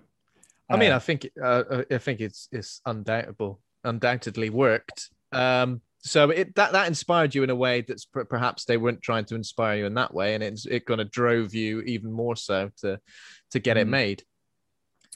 I 0.70 0.78
mean, 0.78 0.91
uh, 0.91 0.96
I 0.96 1.00
think 1.00 1.30
uh, 1.41 1.84
I 1.91 1.98
think 2.00 2.22
it's 2.22 2.48
it's 2.52 2.82
undoubtable 2.86 3.60
undoubtedly 3.84 4.50
worked. 4.50 5.10
Um, 5.32 5.82
so 6.00 6.30
it 6.30 6.56
that 6.56 6.74
that 6.74 6.88
inspired 6.88 7.34
you 7.36 7.44
in 7.44 7.50
a 7.50 7.56
way 7.56 7.82
that's 7.82 8.06
per- 8.06 8.26
perhaps 8.26 8.65
they 8.65 8.78
weren't 8.78 9.02
trying 9.02 9.26
to 9.26 9.36
inspire 9.36 9.78
you 9.78 9.86
in 9.86 9.94
that 9.96 10.13
way, 10.13 10.34
and 10.34 10.44
it's 10.44 10.65
it 10.65 10.86
kind 10.86 11.02
of 11.02 11.12
drove 11.12 11.54
you 11.54 11.82
even 11.82 12.12
more 12.12 12.36
so 12.36 12.72
to 12.78 13.00
to 13.52 13.60
get 13.60 13.78
mm. 13.78 13.82
it 13.82 13.84
mm-hmm. 13.84 13.91
made. 13.91 14.24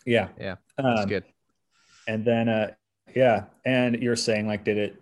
Yeah, 0.06 0.30
yeah, 0.40 0.56
that's 0.78 1.02
um, 1.02 1.10
good. 1.10 1.26
And 2.08 2.26
then, 2.26 2.50
uh, 2.50 2.72
yeah, 3.16 3.46
and 3.66 4.02
you're 4.02 4.16
saying 4.16 4.48
like, 4.48 4.64
did 4.64 4.78
it? 4.78 5.02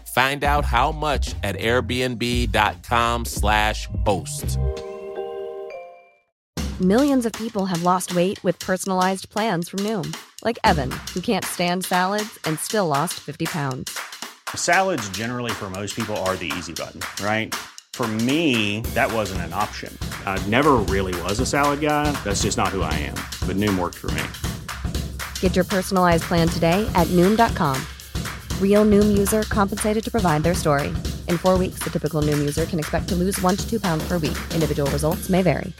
Find 0.15 0.43
out 0.43 0.65
how 0.65 0.91
much 0.91 1.35
at 1.43 1.55
airbnb.com/slash 1.57 3.87
host. 4.05 4.57
Millions 6.81 7.27
of 7.27 7.33
people 7.33 7.67
have 7.67 7.83
lost 7.83 8.15
weight 8.15 8.43
with 8.43 8.57
personalized 8.57 9.29
plans 9.29 9.69
from 9.69 9.81
Noom, 9.81 10.17
like 10.43 10.57
Evan, 10.63 10.89
who 11.13 11.21
can't 11.21 11.45
stand 11.45 11.85
salads 11.85 12.39
and 12.45 12.59
still 12.59 12.87
lost 12.87 13.19
50 13.19 13.45
pounds. 13.45 13.95
Salads, 14.55 15.07
generally, 15.09 15.51
for 15.51 15.69
most 15.69 15.95
people, 15.95 16.17
are 16.25 16.35
the 16.35 16.51
easy 16.57 16.73
button, 16.73 16.99
right? 17.23 17.53
For 17.93 18.07
me, 18.07 18.81
that 18.95 19.13
wasn't 19.13 19.41
an 19.41 19.53
option. 19.53 19.95
I 20.25 20.43
never 20.47 20.77
really 20.89 21.13
was 21.21 21.39
a 21.39 21.45
salad 21.45 21.81
guy. 21.81 22.11
That's 22.23 22.41
just 22.41 22.57
not 22.57 22.69
who 22.69 22.81
I 22.81 22.93
am. 22.95 23.17
But 23.45 23.57
Noom 23.57 23.77
worked 23.77 23.99
for 23.99 24.09
me. 24.11 24.23
Get 25.39 25.55
your 25.55 25.65
personalized 25.65 26.23
plan 26.23 26.47
today 26.47 26.89
at 26.95 27.05
Noom.com. 27.09 27.77
Real 28.61 28.83
Noom 28.83 29.15
user 29.15 29.43
compensated 29.43 30.03
to 30.03 30.09
provide 30.09 30.41
their 30.41 30.55
story. 30.55 30.87
In 31.27 31.37
four 31.37 31.59
weeks, 31.59 31.83
the 31.83 31.91
typical 31.91 32.23
Noom 32.23 32.39
user 32.39 32.65
can 32.65 32.79
expect 32.79 33.07
to 33.09 33.15
lose 33.15 33.39
one 33.41 33.55
to 33.55 33.69
two 33.69 33.79
pounds 33.79 34.03
per 34.07 34.17
week. 34.17 34.37
Individual 34.55 34.89
results 34.89 35.29
may 35.29 35.43
vary. 35.43 35.71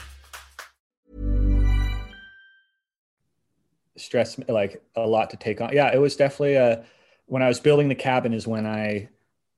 stress 4.01 4.39
like 4.49 4.81
a 4.95 5.07
lot 5.07 5.29
to 5.29 5.37
take 5.37 5.61
on. 5.61 5.71
Yeah, 5.73 5.93
it 5.93 5.99
was 5.99 6.15
definitely 6.15 6.55
a 6.55 6.83
when 7.27 7.41
I 7.41 7.47
was 7.47 7.59
building 7.59 7.87
the 7.87 7.95
cabin 7.95 8.33
is 8.33 8.47
when 8.47 8.65
I 8.65 9.09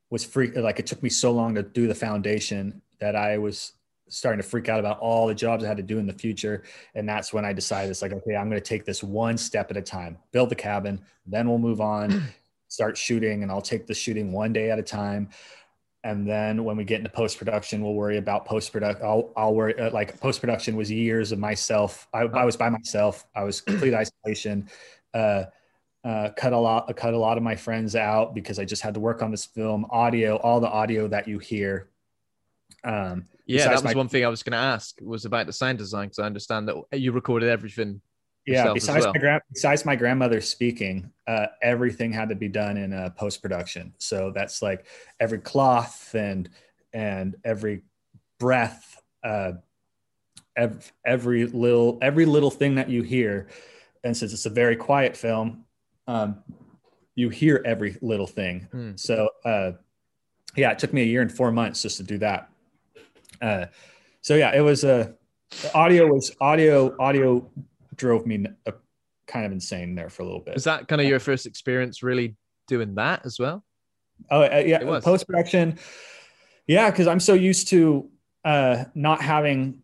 was 0.09 0.23
freak 0.23 0.55
like 0.55 0.79
it 0.79 0.85
took 0.85 1.01
me 1.01 1.09
so 1.09 1.31
long 1.31 1.55
to 1.55 1.63
do 1.63 1.87
the 1.87 1.95
foundation 1.95 2.81
that 2.99 3.15
I 3.15 3.37
was 3.37 3.73
starting 4.09 4.41
to 4.41 4.47
freak 4.47 4.69
out 4.69 4.79
about 4.79 4.99
all 4.99 5.25
the 5.25 5.33
jobs 5.33 5.63
I 5.63 5.67
had 5.67 5.77
to 5.77 5.83
do 5.83 5.97
in 5.97 6.05
the 6.05 6.13
future. 6.13 6.63
And 6.93 7.09
that's 7.09 7.33
when 7.33 7.45
I 7.45 7.53
decided 7.53 7.89
it's 7.89 8.03
like, 8.03 8.13
okay, 8.13 8.35
I'm 8.35 8.47
going 8.47 8.61
to 8.61 8.67
take 8.67 8.85
this 8.85 9.01
one 9.01 9.37
step 9.37 9.71
at 9.71 9.77
a 9.77 9.81
time, 9.81 10.19
build 10.31 10.49
the 10.49 10.55
cabin, 10.55 11.01
then 11.25 11.49
we'll 11.49 11.57
move 11.57 11.81
on, 11.81 12.21
start 12.73 12.97
shooting, 12.97 13.43
and 13.43 13.51
I'll 13.51 13.61
take 13.61 13.85
the 13.85 13.93
shooting 13.93 14.31
one 14.31 14.51
day 14.51 14.71
at 14.71 14.79
a 14.79 14.83
time. 14.83 15.29
And 16.03 16.27
then 16.27 16.63
when 16.63 16.75
we 16.75 16.83
get 16.83 16.97
into 16.97 17.11
post 17.11 17.37
production, 17.37 17.83
we'll 17.83 17.93
worry 17.93 18.17
about 18.17 18.45
post 18.45 18.73
production. 18.73 19.05
I'll, 19.05 19.31
I'll 19.37 19.53
worry 19.53 19.79
uh, 19.79 19.91
like 19.91 20.19
post 20.19 20.41
production 20.41 20.75
was 20.75 20.91
years 20.91 21.31
of 21.31 21.37
myself. 21.39 22.07
I, 22.13 22.21
I, 22.21 22.43
was 22.43 22.57
by 22.57 22.69
myself. 22.69 23.25
I 23.35 23.43
was 23.43 23.61
complete 23.61 23.93
isolation. 23.93 24.69
Uh, 25.13 25.45
uh, 26.03 26.29
cut 26.35 26.51
a 26.51 26.57
lot, 26.57 26.93
cut 26.97 27.13
a 27.13 27.17
lot 27.17 27.37
of 27.37 27.43
my 27.43 27.55
friends 27.55 27.95
out 27.95 28.33
because 28.33 28.57
I 28.59 28.65
just 28.65 28.81
had 28.81 28.95
to 28.95 28.99
work 28.99 29.21
on 29.21 29.31
this 29.31 29.45
film. 29.45 29.85
Audio, 29.91 30.37
all 30.37 30.59
the 30.59 30.67
audio 30.67 31.07
that 31.07 31.27
you 31.27 31.39
hear. 31.39 31.89
Um, 32.83 33.27
yeah, 33.45 33.65
that 33.65 33.73
was 33.73 33.83
my, 33.83 33.93
one 33.93 34.09
thing 34.09 34.25
I 34.25 34.29
was 34.29 34.41
going 34.41 34.51
to 34.53 34.57
ask 34.57 34.97
was 35.01 35.25
about 35.25 35.45
the 35.45 35.53
sound 35.53 35.77
design 35.77 36.07
because 36.07 36.19
I 36.19 36.25
understand 36.25 36.67
that 36.67 36.99
you 36.99 37.11
recorded 37.11 37.49
everything. 37.49 38.01
Yeah, 38.45 38.73
besides 38.73 39.05
well. 39.05 39.13
my 39.13 39.19
gra- 39.19 39.41
besides 39.51 39.85
my 39.85 39.95
grandmother 39.95 40.41
speaking, 40.41 41.11
uh, 41.27 41.47
everything 41.61 42.11
had 42.11 42.29
to 42.29 42.35
be 42.35 42.49
done 42.49 42.77
in 42.77 42.91
uh, 42.91 43.11
post 43.11 43.41
production. 43.41 43.93
So 43.99 44.31
that's 44.35 44.61
like 44.61 44.85
every 45.19 45.39
cloth 45.39 46.13
and 46.13 46.49
and 46.91 47.35
every 47.45 47.83
breath, 48.39 49.01
uh, 49.23 49.53
every, 50.57 50.81
every 51.05 51.45
little 51.45 51.97
every 52.01 52.25
little 52.25 52.51
thing 52.51 52.75
that 52.75 52.89
you 52.89 53.01
hear. 53.01 53.47
And 54.03 54.15
since 54.15 54.33
it's 54.33 54.45
a 54.45 54.49
very 54.49 54.75
quiet 54.75 55.15
film, 55.15 55.63
um, 56.07 56.43
you 57.15 57.29
hear 57.29 57.61
every 57.65 57.97
little 58.01 58.27
thing. 58.27 58.67
Mm. 58.73 58.99
So 58.99 59.29
uh, 59.45 59.71
yeah, 60.57 60.71
it 60.71 60.79
took 60.79 60.91
me 60.91 61.03
a 61.03 61.05
year 61.05 61.21
and 61.21 61.31
four 61.31 61.51
months 61.51 61.81
just 61.81 61.97
to 61.97 62.03
do 62.03 62.17
that. 62.17 62.49
Uh, 63.41 63.65
so 64.19 64.35
yeah, 64.35 64.53
it 64.53 64.61
was 64.61 64.83
a 64.83 64.93
uh, 64.93 65.07
audio 65.75 66.07
was 66.07 66.35
audio 66.41 66.95
audio 66.99 67.49
drove 67.95 68.25
me 68.25 68.45
a, 68.65 68.73
kind 69.27 69.45
of 69.45 69.51
insane 69.51 69.95
there 69.95 70.09
for 70.09 70.23
a 70.23 70.25
little 70.25 70.41
bit. 70.41 70.53
Was 70.53 70.65
that 70.65 70.87
kind 70.87 71.01
of 71.01 71.07
your 71.07 71.19
first 71.19 71.45
experience 71.45 72.03
really 72.03 72.35
doing 72.67 72.95
that 72.95 73.25
as 73.25 73.39
well? 73.39 73.63
Oh 74.29 74.43
uh, 74.43 74.63
yeah, 74.65 74.99
post 74.99 75.27
production. 75.27 75.77
Yeah, 76.67 76.89
because 76.89 77.07
I'm 77.07 77.19
so 77.19 77.33
used 77.33 77.69
to 77.69 78.09
uh, 78.45 78.85
not 78.95 79.21
having 79.21 79.79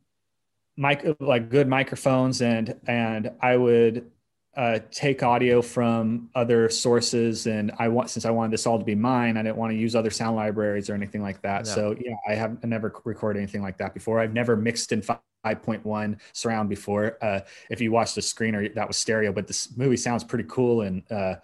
mic 0.78 1.06
like 1.20 1.50
good 1.50 1.68
microphones 1.68 2.42
and 2.42 2.80
and 2.88 3.32
I 3.42 3.58
would 3.58 4.10
uh, 4.56 4.80
take 4.92 5.24
audio 5.24 5.62
from 5.62 6.30
other 6.36 6.70
sources 6.70 7.48
and 7.48 7.72
I 7.80 7.88
want 7.90 8.10
since 8.10 8.26
I 8.26 8.32
wanted 8.32 8.52
this 8.52 8.66
all 8.66 8.80
to 8.80 8.86
be 8.86 8.96
mine, 8.96 9.38
I 9.38 9.44
didn't 9.44 9.58
want 9.58 9.72
to 9.72 9.78
use 9.78 9.96
other 9.96 10.10
sound 10.10 10.36
libraries 10.36 10.90
or 10.90 10.96
anything 10.96 11.22
like 11.22 11.42
that. 11.44 11.66
No. 11.66 11.72
So 11.72 11.96
yeah, 12.00 12.16
I 12.28 12.36
have 12.36 12.64
never 12.64 12.94
recorded 13.04 13.40
anything 13.40 13.62
like 13.62 13.78
that 13.78 13.94
before. 13.94 14.20
I've 14.20 14.34
never 14.34 14.56
mixed 14.56 14.92
in 14.92 15.02
5.1 15.46 16.20
surround 16.34 16.70
before. 16.70 17.18
Uh, 17.22 17.42
if 17.70 17.82
you 17.82 17.92
watch 17.92 18.16
the 18.16 18.22
screener, 18.22 18.74
that 18.76 18.88
was 18.88 18.98
stereo, 18.98 19.32
but 19.32 19.48
this 19.48 19.76
movie 19.78 19.98
sounds 19.98 20.24
pretty 20.24 20.46
cool 20.48 20.82
and 20.82 21.04
uh, 21.12 21.36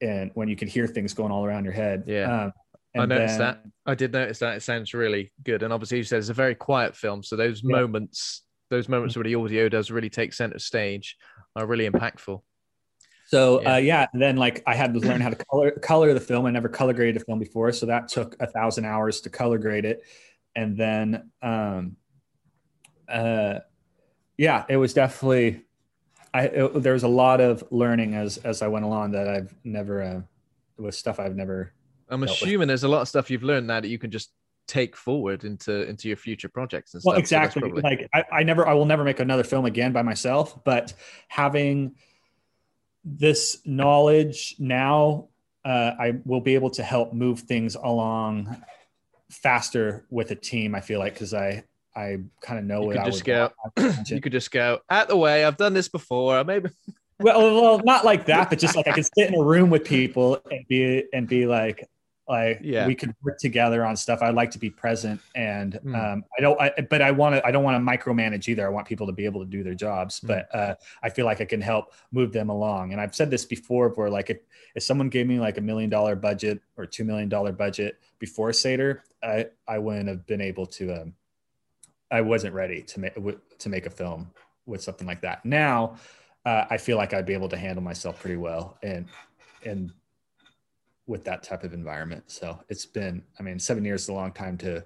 and 0.00 0.30
when 0.34 0.48
you 0.48 0.56
can 0.56 0.68
hear 0.68 0.86
things 0.86 1.12
going 1.12 1.32
all 1.32 1.44
around 1.44 1.64
your 1.64 1.72
head. 1.72 2.04
Yeah. 2.06 2.44
Um, 2.44 2.52
I 2.96 3.06
noticed 3.06 3.38
then, 3.38 3.46
that. 3.46 3.62
I 3.86 3.94
did 3.94 4.12
notice 4.12 4.38
that. 4.38 4.56
It 4.56 4.62
sounds 4.62 4.94
really 4.94 5.32
good. 5.42 5.62
And 5.62 5.72
obviously, 5.72 5.98
you 5.98 6.04
said 6.04 6.18
it's 6.18 6.30
a 6.30 6.34
very 6.34 6.54
quiet 6.54 6.96
film. 6.96 7.22
So 7.22 7.36
those 7.36 7.62
yeah. 7.62 7.76
moments, 7.76 8.42
those 8.70 8.88
moments 8.88 9.16
where 9.16 9.24
the 9.24 9.34
audio 9.34 9.68
does 9.68 9.90
really 9.90 10.10
take 10.10 10.32
center 10.32 10.58
stage 10.58 11.16
are 11.54 11.66
really 11.66 11.88
impactful. 11.88 12.40
So 13.26 13.60
yeah. 13.60 13.74
Uh, 13.74 13.76
yeah, 13.76 14.06
then 14.14 14.36
like 14.36 14.62
I 14.66 14.74
had 14.74 14.94
to 14.94 15.00
learn 15.00 15.20
how 15.20 15.28
to 15.28 15.36
color 15.36 15.70
color 15.72 16.14
the 16.14 16.20
film. 16.20 16.46
I 16.46 16.50
never 16.50 16.68
color 16.68 16.94
graded 16.94 17.20
a 17.20 17.24
film 17.24 17.38
before, 17.38 17.72
so 17.72 17.84
that 17.86 18.08
took 18.08 18.34
a 18.40 18.46
thousand 18.46 18.86
hours 18.86 19.20
to 19.22 19.30
color 19.30 19.58
grade 19.58 19.84
it. 19.84 20.02
And 20.56 20.76
then, 20.78 21.30
um, 21.42 21.97
uh, 23.08 23.60
yeah, 24.36 24.64
it 24.68 24.76
was 24.76 24.94
definitely. 24.94 25.64
I 26.34 26.42
it, 26.42 26.82
there 26.82 26.92
was 26.92 27.04
a 27.04 27.08
lot 27.08 27.40
of 27.40 27.64
learning 27.70 28.14
as 28.14 28.38
as 28.38 28.62
I 28.62 28.68
went 28.68 28.84
along 28.84 29.12
that 29.12 29.28
I've 29.28 29.54
never 29.64 30.02
uh, 30.02 30.20
was 30.76 30.96
stuff 30.96 31.18
I've 31.18 31.36
never. 31.36 31.72
I'm 32.08 32.22
assuming 32.22 32.60
with. 32.60 32.68
there's 32.68 32.84
a 32.84 32.88
lot 32.88 33.02
of 33.02 33.08
stuff 33.08 33.30
you've 33.30 33.42
learned 33.42 33.66
now 33.66 33.80
that 33.80 33.88
you 33.88 33.98
can 33.98 34.10
just 34.10 34.30
take 34.66 34.94
forward 34.94 35.44
into 35.44 35.88
into 35.88 36.08
your 36.08 36.16
future 36.16 36.48
projects 36.48 36.94
and 36.94 37.02
stuff. 37.02 37.12
Well, 37.12 37.18
exactly. 37.18 37.60
So 37.60 37.68
probably... 37.68 37.82
Like 37.82 38.08
I, 38.14 38.24
I 38.32 38.42
never, 38.42 38.68
I 38.68 38.74
will 38.74 38.84
never 38.84 39.02
make 39.02 39.20
another 39.20 39.42
film 39.42 39.64
again 39.64 39.92
by 39.92 40.02
myself, 40.02 40.62
but 40.64 40.92
having 41.28 41.94
this 43.04 43.58
knowledge 43.64 44.54
now, 44.58 45.28
uh, 45.64 45.92
I 45.98 46.18
will 46.24 46.42
be 46.42 46.54
able 46.54 46.70
to 46.70 46.82
help 46.82 47.12
move 47.12 47.40
things 47.40 47.74
along 47.74 48.62
faster 49.30 50.06
with 50.10 50.30
a 50.30 50.34
team. 50.34 50.74
I 50.74 50.80
feel 50.80 50.98
like 50.98 51.14
because 51.14 51.34
I 51.34 51.64
I 51.98 52.18
kind 52.40 52.60
of 52.60 52.64
know 52.64 52.82
you 52.82 52.86
what 52.86 52.96
could 52.96 53.02
I 53.02 53.10
just 53.10 53.24
go. 53.24 53.50
you 54.06 54.20
could 54.20 54.30
just 54.30 54.52
go 54.52 54.78
out 54.88 55.08
the 55.08 55.16
way. 55.16 55.44
I've 55.44 55.56
done 55.56 55.74
this 55.74 55.88
before. 55.88 56.44
Maybe. 56.44 56.70
well, 57.18 57.60
well, 57.60 57.80
not 57.84 58.04
like 58.04 58.26
that, 58.26 58.50
but 58.50 58.60
just 58.60 58.76
like 58.76 58.86
I 58.86 58.92
can 58.92 59.02
sit 59.02 59.28
in 59.28 59.34
a 59.34 59.42
room 59.42 59.68
with 59.68 59.84
people 59.84 60.40
and 60.48 60.64
be 60.68 61.04
and 61.12 61.26
be 61.26 61.46
like, 61.46 61.88
like 62.28 62.60
yeah. 62.62 62.86
we 62.86 62.94
could 62.94 63.14
work 63.22 63.38
together 63.38 63.84
on 63.86 63.96
stuff 63.96 64.20
i'd 64.20 64.34
like 64.34 64.50
to 64.50 64.58
be 64.58 64.68
present 64.68 65.18
and 65.34 65.80
mm. 65.82 65.96
um, 65.96 66.22
i 66.38 66.42
don't 66.42 66.60
I, 66.60 66.70
but 66.90 67.00
i 67.00 67.10
want 67.10 67.34
to 67.34 67.46
i 67.46 67.50
don't 67.50 67.64
want 67.64 67.82
to 67.82 67.92
micromanage 67.92 68.48
either 68.48 68.66
i 68.66 68.68
want 68.68 68.86
people 68.86 69.06
to 69.06 69.14
be 69.14 69.24
able 69.24 69.40
to 69.40 69.50
do 69.50 69.62
their 69.62 69.74
jobs 69.74 70.20
mm. 70.20 70.28
but 70.28 70.54
uh, 70.54 70.74
i 71.02 71.08
feel 71.08 71.24
like 71.24 71.40
i 71.40 71.46
can 71.46 71.62
help 71.62 71.94
move 72.12 72.32
them 72.32 72.50
along 72.50 72.92
and 72.92 73.00
i've 73.00 73.14
said 73.14 73.30
this 73.30 73.46
before 73.46 73.88
where 73.90 74.10
like 74.10 74.28
if, 74.28 74.38
if 74.74 74.82
someone 74.82 75.08
gave 75.08 75.26
me 75.26 75.40
like 75.40 75.56
a 75.56 75.62
million 75.62 75.88
dollar 75.88 76.14
budget 76.14 76.60
or 76.76 76.84
two 76.84 77.04
million 77.04 77.30
dollar 77.30 77.50
budget 77.50 77.98
before 78.18 78.52
Sator 78.52 79.02
i 79.22 79.46
i 79.66 79.78
wouldn't 79.78 80.08
have 80.08 80.26
been 80.26 80.42
able 80.42 80.66
to 80.66 80.92
um, 80.92 81.14
i 82.10 82.20
wasn't 82.20 82.52
ready 82.52 82.82
to 82.82 83.00
make 83.00 83.14
to 83.58 83.68
make 83.68 83.86
a 83.86 83.90
film 83.90 84.30
with 84.66 84.82
something 84.82 85.06
like 85.06 85.20
that 85.20 85.44
now 85.44 85.96
uh, 86.46 86.64
i 86.70 86.76
feel 86.76 86.96
like 86.96 87.14
i'd 87.14 87.26
be 87.26 87.34
able 87.34 87.48
to 87.48 87.56
handle 87.56 87.82
myself 87.82 88.20
pretty 88.20 88.36
well 88.36 88.78
and 88.82 89.06
and 89.64 89.92
with 91.08 91.24
that 91.24 91.42
type 91.42 91.64
of 91.64 91.72
environment. 91.72 92.22
So 92.26 92.60
it's 92.68 92.86
been, 92.86 93.22
I 93.40 93.42
mean, 93.42 93.58
seven 93.58 93.84
years 93.84 94.02
is 94.02 94.08
a 94.08 94.12
long 94.12 94.30
time 94.30 94.56
to, 94.58 94.84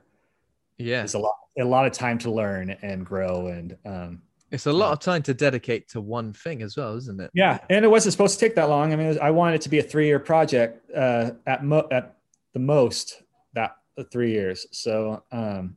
yeah, 0.79 1.03
it's 1.03 1.15
a 1.15 1.19
lot, 1.19 1.35
a 1.59 1.65
lot 1.65 1.85
of 1.85 1.93
time 1.93 2.17
to 2.19 2.31
learn 2.31 2.71
and 2.71 3.05
grow. 3.05 3.49
And, 3.49 3.77
um, 3.85 4.23
it's 4.51 4.67
a 4.67 4.73
lot 4.73 4.93
of 4.93 5.01
time 5.01 5.23
to 5.25 5.35
dedicate 5.35 5.89
to 5.89 6.01
one 6.01 6.33
thing 6.33 6.63
as 6.63 6.77
well, 6.77 6.97
isn't 6.97 7.21
it? 7.21 7.31
Yeah. 7.35 7.59
And 7.71 7.85
it 7.85 7.89
wasn't 7.89 8.13
supposed 8.13 8.39
to 8.39 8.47
take 8.47 8.55
that 8.55 8.69
long. 8.69 8.93
I 8.93 8.97
mean, 8.97 9.09
was, 9.09 9.19
I 9.19 9.31
wanted 9.31 9.57
it 9.57 9.63
to 9.63 9.69
be 9.69 9.81
a 9.81 9.83
three 9.83 10.07
year 10.07 10.19
project, 10.19 10.91
uh, 10.95 11.33
at 11.47 11.65
mo- 11.65 11.89
at 11.91 12.17
the 12.53 12.61
most 12.61 13.23
that 13.55 13.77
uh, 13.99 14.05
three 14.05 14.31
years. 14.31 14.67
So, 14.71 15.25
um, 15.33 15.77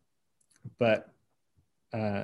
but, 0.78 1.10
uh, 1.96 2.24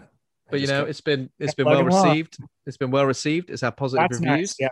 but 0.50 0.60
you 0.60 0.68
know, 0.68 0.84
it's 0.84 1.02
been 1.02 1.30
it's 1.40 1.54
been 1.54 1.66
well 1.66 1.84
received. 1.84 2.38
It's 2.66 2.78
been 2.78 2.92
well 2.92 3.06
received. 3.06 3.50
It's 3.50 3.62
had 3.62 3.78
positive 3.78 4.10
That's 4.10 4.22
reviews. 4.22 4.56
Nice. 4.60 4.72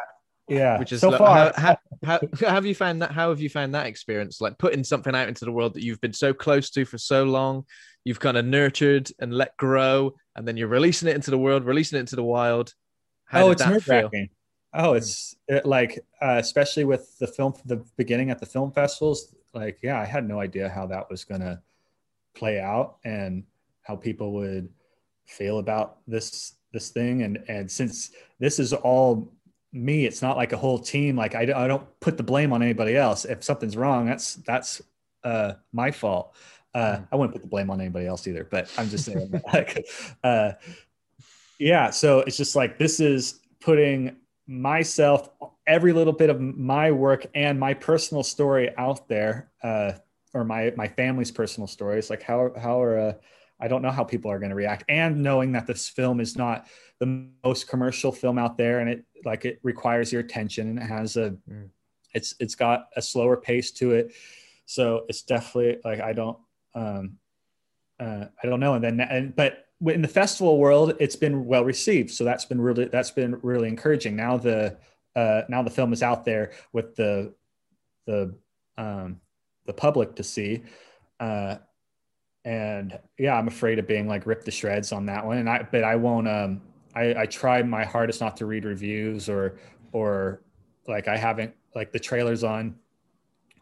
Yeah, 0.49 0.57
yeah. 0.57 0.79
Which 0.79 0.91
is 0.91 0.99
so 0.99 1.17
far. 1.17 1.53
How, 1.55 1.77
how, 2.03 2.19
how, 2.39 2.49
have 2.49 2.65
you 2.65 2.75
found 2.75 3.01
that? 3.01 3.11
How 3.11 3.29
have 3.29 3.39
you 3.39 3.49
found 3.49 3.73
that 3.73 3.87
experience? 3.87 4.41
Like 4.41 4.57
putting 4.57 4.83
something 4.83 5.15
out 5.15 5.29
into 5.29 5.45
the 5.45 5.51
world 5.51 5.75
that 5.75 5.83
you've 5.83 6.01
been 6.01 6.13
so 6.13 6.33
close 6.33 6.69
to 6.71 6.83
for 6.83 6.97
so 6.97 7.23
long, 7.23 7.65
you've 8.03 8.19
kind 8.19 8.37
of 8.37 8.45
nurtured 8.45 9.09
and 9.19 9.33
let 9.33 9.55
grow, 9.55 10.15
and 10.35 10.47
then 10.47 10.57
you're 10.57 10.67
releasing 10.67 11.07
it 11.07 11.15
into 11.15 11.31
the 11.31 11.37
world, 11.37 11.63
releasing 11.63 11.97
it 11.97 12.01
into 12.01 12.17
the 12.17 12.23
wild. 12.23 12.73
How 13.25 13.45
oh, 13.45 13.51
it's 13.51 13.65
nerve 13.65 13.87
wracking. 13.87 14.29
Oh, 14.73 14.93
it's 14.93 15.35
it, 15.47 15.65
like 15.65 15.99
uh, 16.21 16.37
especially 16.39 16.83
with 16.83 17.17
the 17.19 17.27
film, 17.27 17.53
the 17.65 17.83
beginning 17.95 18.31
at 18.31 18.39
the 18.39 18.45
film 18.45 18.71
festivals. 18.71 19.33
Like, 19.53 19.79
yeah, 19.81 19.99
I 19.99 20.05
had 20.05 20.27
no 20.27 20.39
idea 20.39 20.67
how 20.67 20.87
that 20.87 21.09
was 21.09 21.23
gonna 21.23 21.61
play 22.35 22.59
out 22.59 22.97
and 23.03 23.43
how 23.81 23.95
people 23.95 24.33
would 24.33 24.69
feel 25.29 25.59
about 25.59 25.97
this 26.07 26.53
this 26.73 26.89
thing. 26.89 27.23
And 27.23 27.43
and 27.47 27.69
since 27.71 28.11
this 28.39 28.59
is 28.59 28.73
all 28.73 29.33
me, 29.71 30.05
it's 30.05 30.21
not 30.21 30.37
like 30.37 30.53
a 30.53 30.57
whole 30.57 30.79
team. 30.79 31.15
Like 31.15 31.35
I, 31.35 31.41
I 31.41 31.67
don't 31.67 31.87
put 31.99 32.17
the 32.17 32.23
blame 32.23 32.53
on 32.53 32.61
anybody 32.61 32.95
else. 32.95 33.25
If 33.25 33.43
something's 33.43 33.77
wrong, 33.77 34.05
that's 34.05 34.35
that's 34.35 34.81
uh, 35.23 35.53
my 35.71 35.91
fault. 35.91 36.35
Uh, 36.73 36.99
I 37.11 37.15
wouldn't 37.15 37.33
put 37.33 37.41
the 37.41 37.47
blame 37.47 37.69
on 37.69 37.81
anybody 37.81 38.05
else 38.05 38.27
either, 38.27 38.43
but 38.43 38.69
I'm 38.77 38.89
just 38.89 39.05
saying, 39.05 39.41
like, 39.53 39.87
uh, 40.23 40.51
yeah. 41.57 41.89
So 41.89 42.19
it's 42.19 42.37
just 42.37 42.55
like 42.55 42.77
this 42.77 42.99
is 42.99 43.39
putting 43.59 44.15
myself, 44.47 45.29
every 45.65 45.93
little 45.93 46.13
bit 46.13 46.29
of 46.29 46.39
my 46.39 46.91
work 46.91 47.25
and 47.33 47.59
my 47.59 47.73
personal 47.73 48.23
story 48.23 48.75
out 48.77 49.07
there, 49.07 49.51
uh, 49.63 49.93
or 50.33 50.43
my 50.43 50.71
my 50.75 50.87
family's 50.87 51.31
personal 51.31 51.67
stories. 51.67 52.09
Like 52.09 52.21
how 52.21 52.51
how 52.57 52.81
are 52.81 52.99
uh, 52.99 53.13
I 53.59 53.67
don't 53.67 53.81
know 53.81 53.91
how 53.91 54.03
people 54.03 54.31
are 54.31 54.39
going 54.39 54.51
to 54.51 54.55
react, 54.55 54.83
and 54.87 55.21
knowing 55.21 55.51
that 55.53 55.67
this 55.67 55.89
film 55.89 56.19
is 56.19 56.37
not 56.37 56.67
the 56.99 57.29
most 57.43 57.67
commercial 57.67 58.11
film 58.11 58.37
out 58.37 58.57
there, 58.57 58.79
and 58.79 58.89
it 58.89 59.05
like 59.25 59.45
it 59.45 59.59
requires 59.63 60.11
your 60.11 60.21
attention, 60.21 60.69
and 60.69 60.79
it 60.79 60.83
has 60.83 61.17
a 61.17 61.31
Mm. 61.49 61.69
it's 62.13 62.35
it's 62.39 62.55
got 62.55 62.87
a 62.95 63.01
slower 63.01 63.37
pace 63.37 63.71
to 63.71 63.91
it, 63.91 64.13
so 64.65 65.05
it's 65.09 65.21
definitely 65.21 65.79
like 65.83 65.99
I 65.99 66.13
don't 66.13 66.37
um 66.75 67.17
uh, 67.99 68.25
I 68.41 68.47
don't 68.47 68.59
know, 68.59 68.75
and 68.75 68.83
then 68.83 68.99
and 69.01 69.35
but 69.35 69.65
in 69.81 70.01
the 70.01 70.07
festival 70.07 70.57
world, 70.57 70.95
it's 70.99 71.15
been 71.15 71.45
well 71.45 71.63
received, 71.63 72.11
so 72.11 72.23
that's 72.23 72.45
been 72.45 72.61
really 72.61 72.85
that's 72.85 73.11
been 73.11 73.39
really 73.41 73.67
encouraging. 73.67 74.15
Now 74.15 74.37
the 74.37 74.77
uh, 75.15 75.41
now 75.49 75.63
the 75.63 75.69
film 75.69 75.91
is 75.93 76.03
out 76.03 76.23
there 76.23 76.51
with 76.71 76.95
the 76.95 77.33
the 78.05 78.35
um, 78.77 79.19
the 79.65 79.73
public 79.73 80.15
to 80.15 80.23
see. 80.23 80.63
Uh, 81.19 81.57
and 82.45 82.97
yeah, 83.17 83.35
I'm 83.35 83.47
afraid 83.47 83.79
of 83.79 83.87
being 83.87 84.07
like 84.07 84.25
ripped 84.25 84.45
to 84.45 84.51
shreds 84.51 84.91
on 84.91 85.05
that 85.07 85.25
one. 85.25 85.37
And 85.37 85.49
I, 85.49 85.63
but 85.71 85.83
I 85.83 85.95
won't, 85.95 86.27
um, 86.27 86.61
I, 86.95 87.13
I 87.21 87.25
try 87.25 87.61
my 87.63 87.83
hardest 87.85 88.21
not 88.21 88.37
to 88.37 88.45
read 88.45 88.65
reviews 88.65 89.29
or, 89.29 89.57
or 89.91 90.41
like 90.87 91.07
I 91.07 91.17
haven't 91.17 91.53
like 91.75 91.91
the 91.91 91.99
trailers 91.99 92.43
on, 92.43 92.75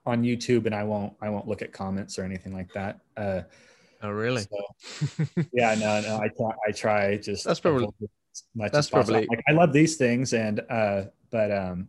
on 0.05 0.23
YouTube 0.23 0.65
and 0.67 0.73
I 0.75 0.83
won't, 0.83 1.13
I 1.21 1.29
won't 1.29 1.47
look 1.47 1.61
at 1.61 1.73
comments 1.73 2.17
or 2.17 2.23
anything 2.23 2.53
like 2.53 2.71
that. 2.73 2.99
Uh, 3.15 3.41
Oh, 4.03 4.11
really? 4.11 4.43
so, 4.43 5.25
yeah, 5.53 5.73
no, 5.73 5.99
no, 6.01 6.17
I 6.21 6.27
try, 6.27 6.51
I 6.67 6.71
try 6.71 7.17
just 7.17 7.43
That's 7.45 7.59
probably- 7.59 7.87
as 7.99 8.43
much 8.53 8.71
that's 8.71 8.87
as 8.87 8.89
possible. 8.91 9.13
probably- 9.15 9.27
like 9.35 9.43
I 9.49 9.53
love 9.53 9.73
these 9.73 9.97
things 9.97 10.33
and 10.33 10.61
uh 10.69 11.05
but 11.31 11.51
um 11.51 11.87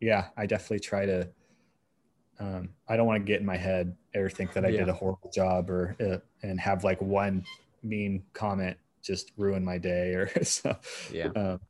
yeah, 0.00 0.28
I 0.38 0.46
definitely 0.46 0.80
try 0.80 1.04
to 1.04 1.28
um 2.42 2.68
I 2.88 2.96
don't 2.96 3.06
want 3.06 3.20
to 3.24 3.24
get 3.32 3.40
in 3.40 3.46
my 3.46 3.56
head 3.56 3.96
or 4.14 4.28
think 4.28 4.52
that 4.54 4.64
I 4.64 4.70
did 4.70 4.88
a 4.88 4.92
horrible 4.92 5.30
job 5.30 5.70
or 5.70 5.96
uh, 6.00 6.18
and 6.42 6.58
have 6.60 6.84
like 6.84 7.00
one 7.00 7.44
mean 7.82 8.22
comment 8.32 8.76
just 9.02 9.32
ruin 9.36 9.64
my 9.64 9.78
day 9.78 10.14
or 10.14 10.28
so 10.44 10.76
Yeah. 11.12 11.28
um, 11.36 11.60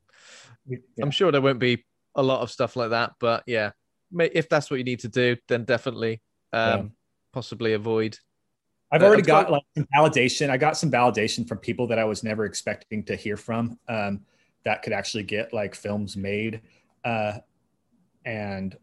yeah. 0.66 0.78
I'm 1.02 1.11
sure 1.11 1.30
there 1.32 1.40
won't 1.40 1.58
be 1.58 1.85
a 2.14 2.22
lot 2.22 2.40
of 2.42 2.50
stuff 2.50 2.76
like 2.76 2.90
that, 2.90 3.12
but 3.18 3.42
yeah, 3.46 3.70
if 4.18 4.48
that's 4.48 4.70
what 4.70 4.76
you 4.76 4.85
need 4.85 5.00
to 5.00 5.08
do, 5.08 5.37
then 5.48 5.64
definitely 5.64 6.20
um, 6.52 6.68
Yeah. 6.70 6.82
possibly 7.32 7.72
avoid. 7.72 8.18
I've 8.90 9.02
Uh, 9.02 9.06
already 9.06 9.22
got- 9.22 9.50
like 9.50 9.62
some 9.74 9.87
validation. 9.96 10.50
I 10.50 10.58
got 10.58 10.76
some 10.76 10.90
validation 10.90 11.48
from 11.48 11.58
people 11.58 11.87
that 11.87 11.98
I 11.98 12.04
was 12.04 12.22
never 12.22 12.44
expecting 12.44 13.02
to 13.04 13.16
hear 13.16 13.37
from 13.38 13.78
um, 13.88 14.24
that 14.64 14.82
could 14.82 14.92
actually 14.92 15.22
get 15.24 15.52
like 15.54 15.74
films 15.74 16.16
made. 16.16 16.61
Uh, 17.04 17.38
and 18.26 18.76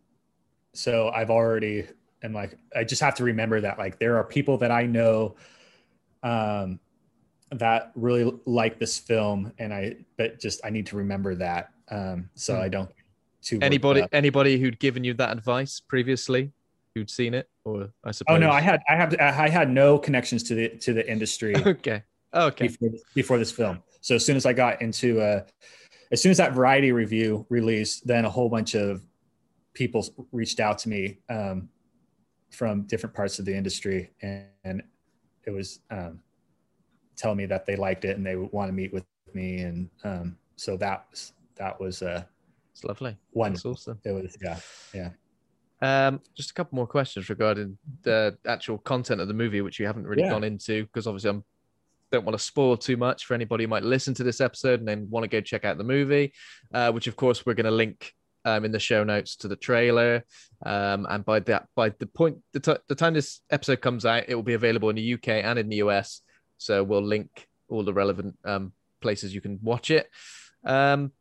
so 0.79 1.09
I've 1.09 1.29
already, 1.29 1.85
am 2.23 2.33
like, 2.33 2.57
I 2.73 2.85
just 2.85 3.01
have 3.01 3.15
to 3.15 3.25
remember 3.25 3.59
that 3.59 3.77
like 3.77 3.99
there 3.99 4.15
are 4.17 4.23
people 4.23 4.57
that 4.59 4.71
I 4.71 4.85
know 4.85 5.35
um, 6.23 6.79
that 7.51 7.91
really 7.95 8.31
like 8.45 8.79
this 8.79 8.97
film. 8.97 9.51
And 9.59 9.73
I, 9.73 9.97
but 10.17 10.39
just, 10.39 10.61
I 10.63 10.69
need 10.69 10.85
to 10.87 10.95
remember 10.95 11.35
that. 11.35 11.71
Um, 11.91 12.29
so 12.35 12.55
Hmm. 12.55 12.61
I 12.61 12.69
don't 12.69 12.89
too 13.41 13.59
Anybody, 13.61 14.05
anybody 14.13 14.57
who'd 14.57 14.79
given 14.79 15.03
you 15.03 15.13
that 15.15 15.31
advice 15.35 15.81
previously, 15.81 16.53
who'd 16.95 17.09
seen 17.09 17.33
it, 17.33 17.49
or 17.65 17.89
I 18.05 18.11
suppose. 18.11 18.35
Oh 18.35 18.37
no, 18.37 18.49
I 18.49 18.61
had, 18.61 18.81
I 18.89 18.95
have, 18.95 19.15
I 19.19 19.49
had 19.49 19.69
no 19.69 19.99
connections 19.99 20.43
to 20.43 20.55
the, 20.55 20.69
to 20.69 20.93
the 20.93 21.09
industry. 21.11 21.55
okay. 21.65 22.03
Okay. 22.33 22.67
before, 22.67 22.89
before 23.15 23.37
this 23.37 23.51
film. 23.51 23.83
So 23.99 24.15
as 24.15 24.25
soon 24.25 24.37
as 24.37 24.45
I 24.45 24.53
got 24.53 24.81
into 24.81 25.19
uh 25.19 25.41
as 26.11 26.21
soon 26.21 26.31
as 26.31 26.37
that 26.37 26.53
variety 26.53 26.91
review 26.91 27.45
released, 27.49 28.07
then 28.07 28.25
a 28.25 28.29
whole 28.29 28.49
bunch 28.49 28.75
of 28.75 29.03
people 29.79 30.05
reached 30.33 30.59
out 30.59 30.77
to 30.77 30.89
me 30.89 31.17
um, 31.29 31.69
from 32.51 32.83
different 32.83 33.15
parts 33.15 33.39
of 33.39 33.45
the 33.45 33.55
industry, 33.55 34.11
and, 34.21 34.45
and 34.65 34.83
it 35.47 35.51
was 35.51 35.79
um, 35.89 36.19
telling 37.15 37.37
me 37.37 37.45
that 37.45 37.65
they 37.65 37.77
liked 37.77 38.03
it 38.03 38.17
and 38.17 38.25
they 38.25 38.35
would 38.35 38.51
want 38.51 38.67
to 38.67 38.73
meet 38.73 38.91
with 38.93 39.05
me, 39.33 39.59
and 39.61 39.89
um, 40.03 40.37
so 40.57 40.75
that 40.77 41.05
was 41.09 41.31
that 41.55 41.79
was 41.79 42.01
uh, 42.01 42.23
It's 42.73 42.83
lovely. 42.83 43.15
one. 43.31 43.53
That's 43.53 43.65
awesome. 43.65 43.97
It 44.03 44.11
was 44.11 44.37
yeah, 44.41 44.59
yeah. 44.93 45.11
Um, 45.81 46.19
just 46.35 46.51
a 46.51 46.53
couple 46.53 46.75
more 46.75 46.87
questions 46.87 47.29
regarding 47.29 47.77
the 48.03 48.37
actual 48.45 48.77
content 48.79 49.21
of 49.21 49.29
the 49.29 49.33
movie, 49.33 49.61
which 49.61 49.79
you 49.79 49.85
haven't 49.85 50.05
really 50.05 50.23
Yeah. 50.23 50.31
gone 50.31 50.43
into, 50.43 50.83
because 50.83 51.07
obviously 51.07 51.29
I'm 51.29 51.43
don't 52.11 52.25
want 52.25 52.35
to 52.37 52.43
spoil 52.43 52.75
too 52.75 52.97
much 52.97 53.25
for 53.25 53.35
anybody 53.35 53.63
who 53.63 53.67
might 53.67 53.83
listen 53.83 54.15
to 54.15 54.23
this 54.23 54.41
episode 54.41 54.79
and 54.79 54.87
then 54.89 55.07
want 55.11 55.23
to 55.23 55.27
go 55.27 55.39
check 55.39 55.63
out 55.63 55.77
the 55.77 55.83
movie, 55.83 56.33
uh, 56.73 56.91
which 56.91 57.05
of 57.07 57.15
course 57.15 57.45
we're 57.45 57.53
going 57.53 57.67
to 57.67 57.71
link 57.71 58.13
um, 58.55 58.65
in 58.65 58.71
the 58.71 58.79
show 58.79 59.03
notes 59.03 59.35
to 59.37 59.47
the 59.47 59.55
trailer. 59.55 60.23
Um, 60.65 61.05
and 61.09 61.23
by 61.23 61.39
that, 61.41 61.67
by 61.75 61.89
the 61.89 62.05
point, 62.05 62.37
the, 62.53 62.59
t- 62.59 62.83
the 62.87 62.95
time 62.95 63.13
this 63.13 63.41
episode 63.49 63.81
comes 63.81 64.05
out, 64.05 64.25
it 64.27 64.35
will 64.35 64.43
be 64.43 64.53
available 64.53 64.89
in 64.89 64.95
the 64.95 65.13
UK 65.13 65.29
and 65.29 65.59
in 65.59 65.69
the 65.69 65.77
US. 65.77 66.21
So 66.57 66.83
we'll 66.83 67.03
link 67.03 67.47
all 67.69 67.83
the 67.83 67.93
relevant 67.93 68.37
um, 68.43 68.73
places 69.01 69.33
you 69.33 69.41
can 69.41 69.59
watch 69.61 69.91
it. 69.91 70.09
Um, 70.65 71.11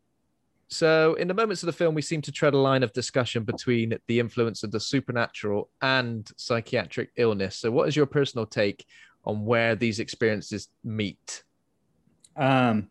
so, 0.71 1.15
in 1.15 1.29
the 1.29 1.35
moments 1.35 1.63
of 1.63 1.67
the 1.67 1.73
film, 1.73 1.95
we 1.95 2.03
seem 2.03 2.21
to 2.23 2.33
tread 2.33 2.53
a 2.53 2.59
line 2.59 2.83
of 2.83 2.93
discussion 2.93 3.43
between 3.45 3.97
the 4.07 4.21
influence 4.21 4.63
of 4.63 4.71
the 4.71 4.81
supernatural 4.81 5.71
and 5.81 6.31
psychiatric 6.37 7.11
illness. 7.17 7.57
So, 7.57 7.71
what 7.71 7.89
is 7.89 7.97
your 7.97 8.05
personal 8.05 8.45
take 8.45 8.85
on 9.25 9.47
where 9.47 9.75
these 9.75 9.99
experiences 9.99 10.69
meet? 10.85 11.43
Um, 12.37 12.89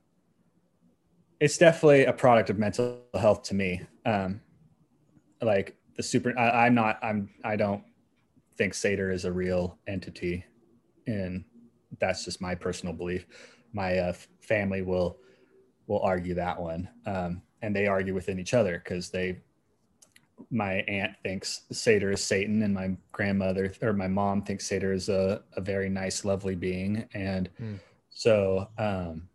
it's 1.39 1.59
definitely 1.59 2.05
a 2.05 2.13
product 2.13 2.49
of 2.49 2.57
mental 2.57 2.99
health 3.13 3.43
to 3.43 3.53
me. 3.53 3.83
Um, 4.07 4.41
like 5.41 5.75
the 5.97 6.03
super, 6.03 6.33
I, 6.39 6.65
I'm 6.65 6.73
not, 6.73 6.97
I'm, 7.03 7.29
I 7.43 7.57
don't 7.57 7.83
think 8.57 8.73
Sator 8.73 9.11
is 9.11 9.25
a 9.25 9.31
real 9.31 9.77
entity, 9.85 10.45
and 11.05 11.43
that's 11.99 12.25
just 12.25 12.41
my 12.41 12.55
personal 12.55 12.93
belief. 12.93 13.27
My 13.73 13.97
uh, 13.97 14.13
family 14.41 14.81
will 14.81 15.17
will 15.87 16.01
argue 16.01 16.33
that 16.35 16.59
one, 16.59 16.89
um, 17.05 17.41
and 17.61 17.75
they 17.75 17.87
argue 17.87 18.13
within 18.13 18.39
each 18.39 18.53
other 18.53 18.81
because 18.83 19.09
they. 19.09 19.39
My 20.51 20.75
aunt 20.87 21.13
thinks 21.23 21.63
Sator 21.71 22.11
is 22.11 22.23
Satan, 22.23 22.61
and 22.63 22.73
my 22.73 22.95
grandmother 23.11 23.73
or 23.81 23.93
my 23.93 24.07
mom 24.07 24.43
thinks 24.43 24.67
Sator 24.67 24.93
is 24.93 25.09
a, 25.09 25.43
a 25.55 25.61
very 25.61 25.89
nice, 25.89 26.23
lovely 26.23 26.55
being, 26.55 27.07
and 27.13 27.49
Hmm. 27.57 27.75
so 28.09 28.69
um, 28.77 29.27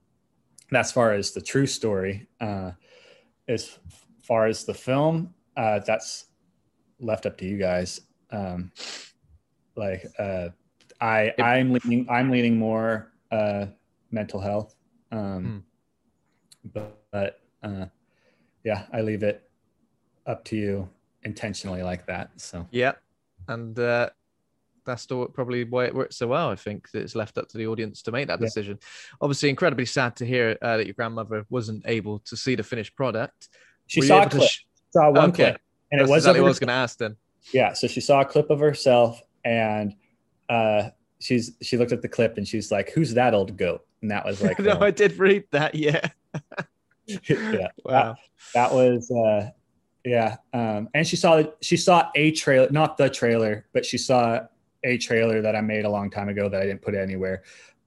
that's 0.71 0.93
far 0.93 1.13
as 1.13 1.33
the 1.33 1.41
true 1.41 1.67
story. 1.67 2.29
Uh, 2.41 2.73
as 3.49 3.79
far 4.33 4.47
as 4.47 4.65
the 4.65 4.73
film, 4.73 5.35
uh, 5.59 5.79
that's 5.81 6.25
left 6.99 7.27
up 7.27 7.37
to 7.37 7.45
you 7.45 7.59
guys. 7.59 8.01
Um, 8.31 8.73
like 9.77 10.07
uh, 10.19 10.49
I, 11.03 11.35
I'm 11.39 11.71
leaning, 11.71 12.07
I'm 12.09 12.31
leaning 12.31 12.57
more 12.57 13.13
uh, 13.31 13.67
mental 14.11 14.41
health. 14.41 14.75
Um, 15.11 15.65
But, 16.65 17.05
but 17.11 17.41
uh, 17.63 17.87
yeah, 18.65 18.87
I 18.91 19.03
leave 19.03 19.23
it 19.23 19.51
up 20.25 20.45
to 20.47 20.57
you 20.57 20.89
intentionally 21.25 21.83
like 21.83 22.07
that. 22.07 22.31
So 22.41 22.67
Yeah, 22.71 22.93
and 23.49 23.79
uh, 23.79 24.09
that's 24.87 25.05
the, 25.05 25.27
probably 25.27 25.65
why 25.65 25.85
it 25.85 25.95
works 25.95 26.17
so 26.17 26.29
well. 26.29 26.49
I 26.49 26.57
think 26.57 26.91
that 26.93 27.03
it's 27.03 27.15
left 27.15 27.37
up 27.37 27.49
to 27.49 27.59
the 27.59 27.67
audience 27.67 28.01
to 28.05 28.13
make 28.13 28.29
that 28.29 28.41
Yeah. 28.41 28.47
decision. 28.47 28.79
Obviously, 29.21 29.51
incredibly 29.51 29.85
sad 29.85 30.17
to 30.17 30.25
hear 30.25 30.57
uh, 30.63 30.79
that 30.79 30.87
your 30.87 30.95
grandmother 30.95 31.45
wasn't 31.51 31.83
able 31.87 32.21
to 32.21 32.35
see 32.35 32.55
the 32.55 32.63
finished 32.63 32.97
product. 32.97 33.51
She 33.87 34.01
Were 34.01 34.07
saw 34.07 34.23
a 34.23 34.29
clip, 34.31 34.49
sh- 34.51 34.61
saw 34.91 35.11
one 35.11 35.31
Okay. 35.31 35.45
clip, 35.51 35.61
and 35.91 36.01
That's 36.01 36.09
it 36.09 36.13
was 36.13 36.23
exactly 36.25 36.41
what 36.41 36.47
I 36.47 36.51
was 36.51 36.59
going 36.59 36.69
to 36.69 36.75
ask 36.75 36.99
then. 36.99 37.17
Yeah, 37.53 37.73
so 37.73 37.87
she 37.89 38.01
saw 38.01 38.21
a 38.21 38.25
clip 38.25 38.51
of 38.51 38.61
herself 38.61 39.21
and 39.45 39.95
uh 40.49 40.91
she's 41.21 41.53
she 41.61 41.77
looked 41.77 41.93
at 41.93 42.01
the 42.03 42.09
clip 42.09 42.37
and 42.37 42.47
she's 42.47 42.71
like, 42.71 42.91
Who's 42.91 43.15
that 43.15 43.35
old 43.35 43.57
goat? 43.57 43.85
And 44.01 44.11
that 44.11 44.25
was 44.25 44.41
like 44.41 44.59
no, 44.61 44.73
uh, 44.73 44.85
I 44.85 44.91
did 44.93 45.19
read 45.19 45.45
that. 45.51 45.75
Yeah. 45.75 46.09
yeah. 47.07 47.69
Wow. 47.85 48.17
That 48.55 48.73
was 48.73 49.11
uh 49.11 49.51
yeah. 50.05 50.37
Um 50.53 50.89
and 50.95 51.07
she 51.07 51.17
saw 51.17 51.43
she 51.61 51.77
saw 51.77 52.11
a 52.15 52.31
trailer, 52.33 52.69
not 52.71 52.97
the 52.97 53.11
trailer, 53.11 53.67
but 53.73 53.85
she 53.85 53.99
saw 53.99 54.41
a 54.85 54.99
trailer 54.99 55.43
that 55.43 55.55
I 55.57 55.61
made 55.61 55.85
a 55.85 55.91
long 55.91 56.11
time 56.11 56.29
ago 56.29 56.49
that 56.49 56.61
I 56.61 56.67
didn't 56.67 56.83
put 56.83 56.95
anywhere. 56.95 57.43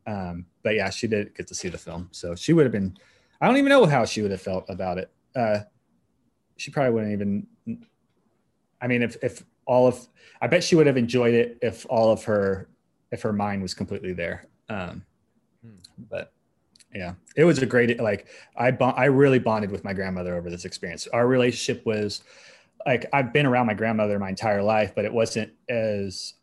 Um 0.06 0.46
but 0.64 0.76
yeah, 0.76 0.90
she 0.90 1.08
did 1.08 1.34
get 1.36 1.48
to 1.48 1.56
see 1.56 1.70
the 1.70 1.78
film, 1.78 2.10
so 2.12 2.36
she 2.36 2.52
would 2.54 2.66
have 2.66 2.72
been. 2.74 2.98
I 3.40 3.48
don't 3.48 3.58
even 3.58 3.70
know 3.70 3.86
how 3.86 4.06
she 4.06 4.22
would 4.22 4.32
have 4.32 4.42
felt 4.42 4.66
about 4.70 4.98
it. 4.98 5.12
Uh, 5.36 5.60
she 6.58 6.72
probably 6.72 6.94
wouldn't 6.94 7.14
even. 7.14 7.48
I 8.82 8.88
mean, 8.88 9.02
if 9.02 9.18
if 9.24 9.44
all 9.66 9.88
of, 9.88 10.08
I 10.42 10.48
bet 10.48 10.64
she 10.64 10.76
would 10.76 10.88
have 10.88 10.98
enjoyed 10.98 11.34
it 11.34 11.58
if 11.62 11.86
all 11.90 12.12
of 12.12 12.24
her, 12.26 12.70
if 13.12 13.22
her 13.22 13.34
mind 13.34 13.62
was 13.62 13.74
completely 13.74 14.14
there. 14.14 14.46
Um, 14.70 15.04
hmm. 15.64 15.78
But 16.10 16.32
yeah, 16.94 17.14
it 17.36 17.44
was 17.44 17.60
a 17.60 17.66
great 17.66 18.00
like 18.00 18.28
I 18.56 18.72
bond, 18.72 18.96
I 18.98 19.06
really 19.06 19.40
bonded 19.40 19.72
with 19.72 19.84
my 19.84 19.94
grandmother 19.94 20.36
over 20.36 20.50
this 20.50 20.66
experience. 20.66 21.08
Our 21.08 21.28
relationship 21.28 21.86
was 21.86 22.24
like 22.86 23.06
I've 23.12 23.34
been 23.34 23.46
around 23.46 23.66
my 23.66 23.74
grandmother 23.74 24.18
my 24.20 24.30
entire 24.30 24.64
life, 24.64 24.94
but 24.96 25.06
it 25.06 25.14
wasn't 25.14 25.52
as 25.70 26.36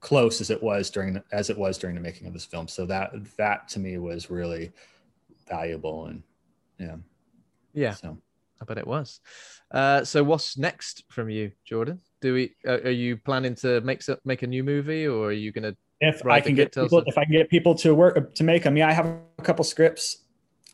close 0.00 0.40
as 0.40 0.50
it 0.50 0.62
was 0.62 0.90
during 0.90 1.14
the, 1.14 1.24
as 1.32 1.48
it 1.48 1.56
was 1.56 1.78
during 1.78 1.94
the 1.94 2.02
making 2.02 2.26
of 2.26 2.32
this 2.32 2.44
film. 2.44 2.68
So 2.68 2.86
that 2.86 3.12
that 3.36 3.68
to 3.68 3.78
me 3.78 3.98
was 3.98 4.30
really 4.30 4.72
valuable 5.48 6.06
and 6.06 6.22
yeah. 6.78 6.96
Yeah. 7.72 7.94
So 7.94 8.18
I 8.62 8.64
bet 8.64 8.78
it 8.78 8.86
was. 8.86 9.20
Uh, 9.70 10.04
so 10.04 10.22
what's 10.22 10.56
next 10.56 11.04
from 11.10 11.28
you, 11.28 11.50
Jordan? 11.64 12.00
Do 12.20 12.34
we 12.34 12.54
uh, 12.66 12.80
are 12.84 12.90
you 12.90 13.16
planning 13.16 13.56
to 13.56 13.80
make 13.80 14.02
make 14.24 14.42
a 14.42 14.46
new 14.46 14.62
movie 14.62 15.06
or 15.06 15.28
are 15.28 15.32
you 15.32 15.50
going 15.50 15.64
to 15.64 15.76
if 16.00 16.24
I 16.26 16.40
can 16.40 16.54
get 16.54 16.74
people, 16.74 17.02
if 17.06 17.16
I 17.16 17.24
can 17.24 17.32
get 17.32 17.48
people 17.48 17.74
to 17.76 17.94
work 17.94 18.34
to 18.34 18.44
make 18.44 18.64
them, 18.64 18.76
yeah, 18.76 18.88
I 18.88 18.92
have 18.92 19.06
a 19.06 19.42
couple 19.42 19.64
scripts 19.64 20.24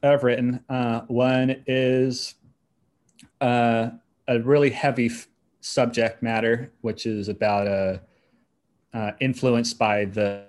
I've 0.02 0.24
written. 0.24 0.64
Uh, 0.68 1.02
one 1.08 1.62
is 1.66 2.34
uh, 3.40 3.90
a 4.26 4.40
really 4.40 4.70
heavy 4.70 5.06
f- 5.06 5.28
subject 5.60 6.22
matter, 6.22 6.72
which 6.80 7.04
is 7.04 7.28
about 7.28 7.66
a 7.66 8.00
uh, 8.94 9.12
influenced 9.20 9.78
by 9.78 10.06
the 10.06 10.46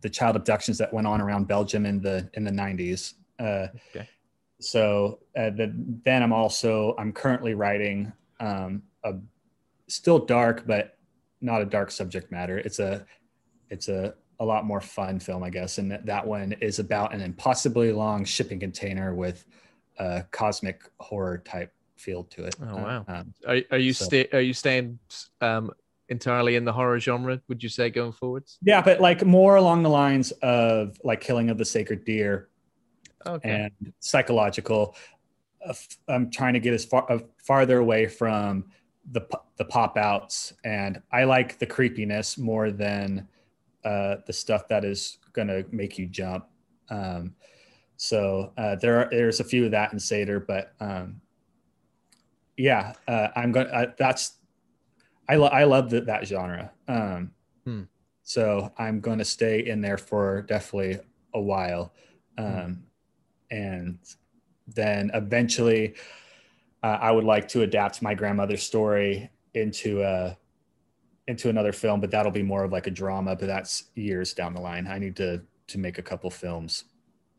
the 0.00 0.08
child 0.08 0.34
abductions 0.34 0.78
that 0.78 0.92
went 0.92 1.06
on 1.06 1.20
around 1.20 1.46
Belgium 1.46 1.86
in 1.86 2.00
the 2.00 2.28
in 2.34 2.44
the 2.44 2.50
90s. 2.50 3.14
Uh, 3.38 3.68
okay. 3.94 4.08
So 4.60 5.20
uh, 5.36 5.50
the, 5.50 5.72
then 6.04 6.22
I'm 6.22 6.32
also 6.32 6.94
I'm 6.98 7.12
currently 7.12 7.54
writing 7.54 8.12
um, 8.38 8.82
a 9.04 9.14
still 9.88 10.18
dark 10.18 10.66
but 10.66 10.96
not 11.40 11.62
a 11.62 11.64
dark 11.64 11.90
subject 11.90 12.30
matter. 12.30 12.58
It's 12.58 12.78
a 12.78 13.04
it's 13.70 13.88
a 13.88 14.14
a 14.38 14.44
lot 14.44 14.64
more 14.64 14.80
fun 14.80 15.20
film, 15.20 15.42
I 15.42 15.50
guess. 15.50 15.78
And 15.78 15.90
that, 15.92 16.06
that 16.06 16.26
one 16.26 16.52
is 16.60 16.78
about 16.78 17.12
an 17.14 17.20
impossibly 17.20 17.92
long 17.92 18.24
shipping 18.24 18.58
container 18.58 19.14
with 19.14 19.44
a 19.98 20.24
cosmic 20.30 20.82
horror 20.98 21.38
type 21.38 21.72
feel 21.96 22.24
to 22.24 22.44
it. 22.44 22.56
Oh 22.62 22.76
wow! 22.76 23.04
Um, 23.06 23.34
are, 23.46 23.60
are 23.70 23.78
you 23.78 23.92
so, 23.92 24.06
stay 24.06 24.28
are 24.32 24.40
you 24.40 24.54
staying 24.54 24.98
um, 25.40 25.70
entirely 26.08 26.56
in 26.56 26.64
the 26.64 26.72
horror 26.72 26.98
genre? 26.98 27.40
Would 27.48 27.62
you 27.62 27.68
say 27.68 27.90
going 27.90 28.12
forwards? 28.12 28.58
Yeah, 28.62 28.82
but 28.82 29.00
like 29.00 29.24
more 29.24 29.56
along 29.56 29.82
the 29.82 29.90
lines 29.90 30.32
of 30.42 30.98
like 31.04 31.20
Killing 31.20 31.50
of 31.50 31.58
the 31.58 31.64
Sacred 31.64 32.04
Deer, 32.04 32.48
okay. 33.26 33.50
and 33.50 33.92
psychological. 34.00 34.96
Uh, 35.66 35.74
I'm 36.08 36.30
trying 36.30 36.54
to 36.54 36.60
get 36.60 36.74
as 36.74 36.84
far 36.84 37.10
uh, 37.10 37.18
farther 37.38 37.78
away 37.78 38.06
from 38.06 38.66
the 39.12 39.26
the 39.56 39.64
pop 39.64 39.96
outs, 39.96 40.52
and 40.64 41.02
I 41.12 41.24
like 41.24 41.58
the 41.58 41.66
creepiness 41.66 42.38
more 42.38 42.70
than 42.70 43.28
uh, 43.84 44.16
the 44.26 44.32
stuff 44.32 44.68
that 44.68 44.84
is 44.84 45.18
going 45.32 45.48
to 45.48 45.64
make 45.70 45.98
you 45.98 46.06
jump. 46.06 46.46
Um, 46.88 47.34
so 47.96 48.52
uh, 48.56 48.76
there 48.76 49.00
are 49.00 49.08
there's 49.10 49.40
a 49.40 49.44
few 49.44 49.66
of 49.66 49.70
that 49.72 49.92
in 49.92 49.98
Sator, 49.98 50.40
but 50.40 50.72
um, 50.80 51.20
yeah, 52.56 52.94
uh, 53.08 53.28
I'm 53.36 53.52
going. 53.52 53.66
to 53.66 53.94
that's 53.98 54.34
I 55.28 55.36
lo- 55.36 55.48
I 55.48 55.64
love 55.64 55.90
the, 55.90 56.00
that 56.02 56.26
genre. 56.26 56.70
Um, 56.88 57.30
hmm. 57.64 57.82
So 58.22 58.72
I'm 58.78 59.00
going 59.00 59.18
to 59.18 59.24
stay 59.24 59.66
in 59.66 59.80
there 59.80 59.98
for 59.98 60.42
definitely 60.42 61.00
a 61.34 61.40
while, 61.40 61.92
um. 62.38 62.84
And 63.50 63.98
then 64.66 65.10
eventually, 65.14 65.94
uh, 66.82 66.98
I 67.00 67.10
would 67.10 67.24
like 67.24 67.48
to 67.48 67.62
adapt 67.62 68.02
my 68.02 68.14
grandmother's 68.14 68.62
story 68.62 69.30
into 69.54 70.02
a 70.02 70.36
into 71.26 71.48
another 71.48 71.72
film, 71.72 72.00
but 72.00 72.10
that'll 72.10 72.32
be 72.32 72.42
more 72.42 72.64
of 72.64 72.72
like 72.72 72.86
a 72.86 72.90
drama. 72.90 73.36
But 73.36 73.46
that's 73.46 73.84
years 73.94 74.32
down 74.32 74.54
the 74.54 74.60
line. 74.60 74.86
I 74.86 74.98
need 74.98 75.16
to 75.16 75.42
to 75.68 75.78
make 75.78 75.98
a 75.98 76.02
couple 76.02 76.30
films 76.30 76.84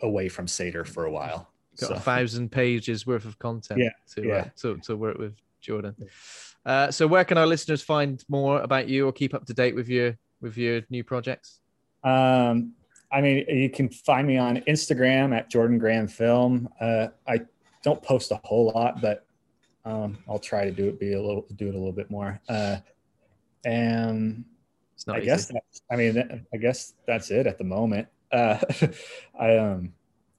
away 0.02 0.30
from 0.30 0.48
Sator 0.48 0.86
for 0.86 1.06
a 1.06 1.12
while. 1.12 1.50
Got 1.80 1.88
so. 1.88 1.96
a 1.96 2.00
thousand 2.00 2.52
pages 2.52 3.08
worth 3.08 3.26
of 3.26 3.40
content 3.40 3.80
yeah, 3.80 3.90
to, 4.14 4.28
yeah. 4.28 4.34
Uh, 4.34 4.46
to 4.58 4.78
to 4.78 4.96
work 4.96 5.18
with 5.18 5.36
Jordan. 5.62 5.96
Uh, 6.66 6.92
so 6.92 7.08
where 7.08 7.24
can 7.24 7.38
our 7.38 7.48
listeners 7.48 7.82
find 7.82 8.24
more 8.28 8.62
about 8.62 8.88
you 8.88 9.08
or 9.08 9.12
keep 9.12 9.34
up 9.34 9.46
to 9.46 9.54
date 9.54 9.76
with 9.76 9.88
your 9.88 10.18
with 10.42 10.58
your 10.58 10.82
new 10.90 11.04
projects? 11.04 11.60
Um, 12.04 12.74
I 13.12 13.22
mean, 13.22 13.46
you 13.50 13.70
can 13.70 13.90
find 13.90 14.28
me 14.28 14.38
on 14.38 14.58
Instagram 14.68 15.36
at 15.36 15.50
Jordan 15.50 15.78
Graham 15.78 16.08
Film. 16.08 16.70
Uh, 16.80 17.08
I 17.28 17.42
don't 17.84 18.02
post 18.02 18.32
a 18.32 18.40
whole 18.44 18.72
lot, 18.74 19.02
but 19.02 19.26
um, 19.86 20.18
I'll 20.30 20.40
try 20.40 20.66
to 20.66 20.72
do 20.72 20.88
it 20.88 21.00
be 21.00 21.14
a 21.14 21.22
little 21.22 21.46
do 21.56 21.68
it 21.68 21.76
a 21.76 21.78
little 21.78 21.92
bit 21.92 22.10
more. 22.10 22.40
Uh, 22.48 22.78
and 23.66 24.46
I 25.08 25.18
easy. 25.18 25.26
guess 25.26 25.46
that's, 25.48 25.82
I 25.92 25.96
mean, 25.96 26.46
I 26.54 26.58
guess 26.58 26.94
that's 27.06 27.32
it 27.32 27.48
at 27.48 27.58
the 27.58 27.64
moment. 27.64 28.08
Uh, 28.32 28.60
I 29.40 29.58
um, 29.58 29.94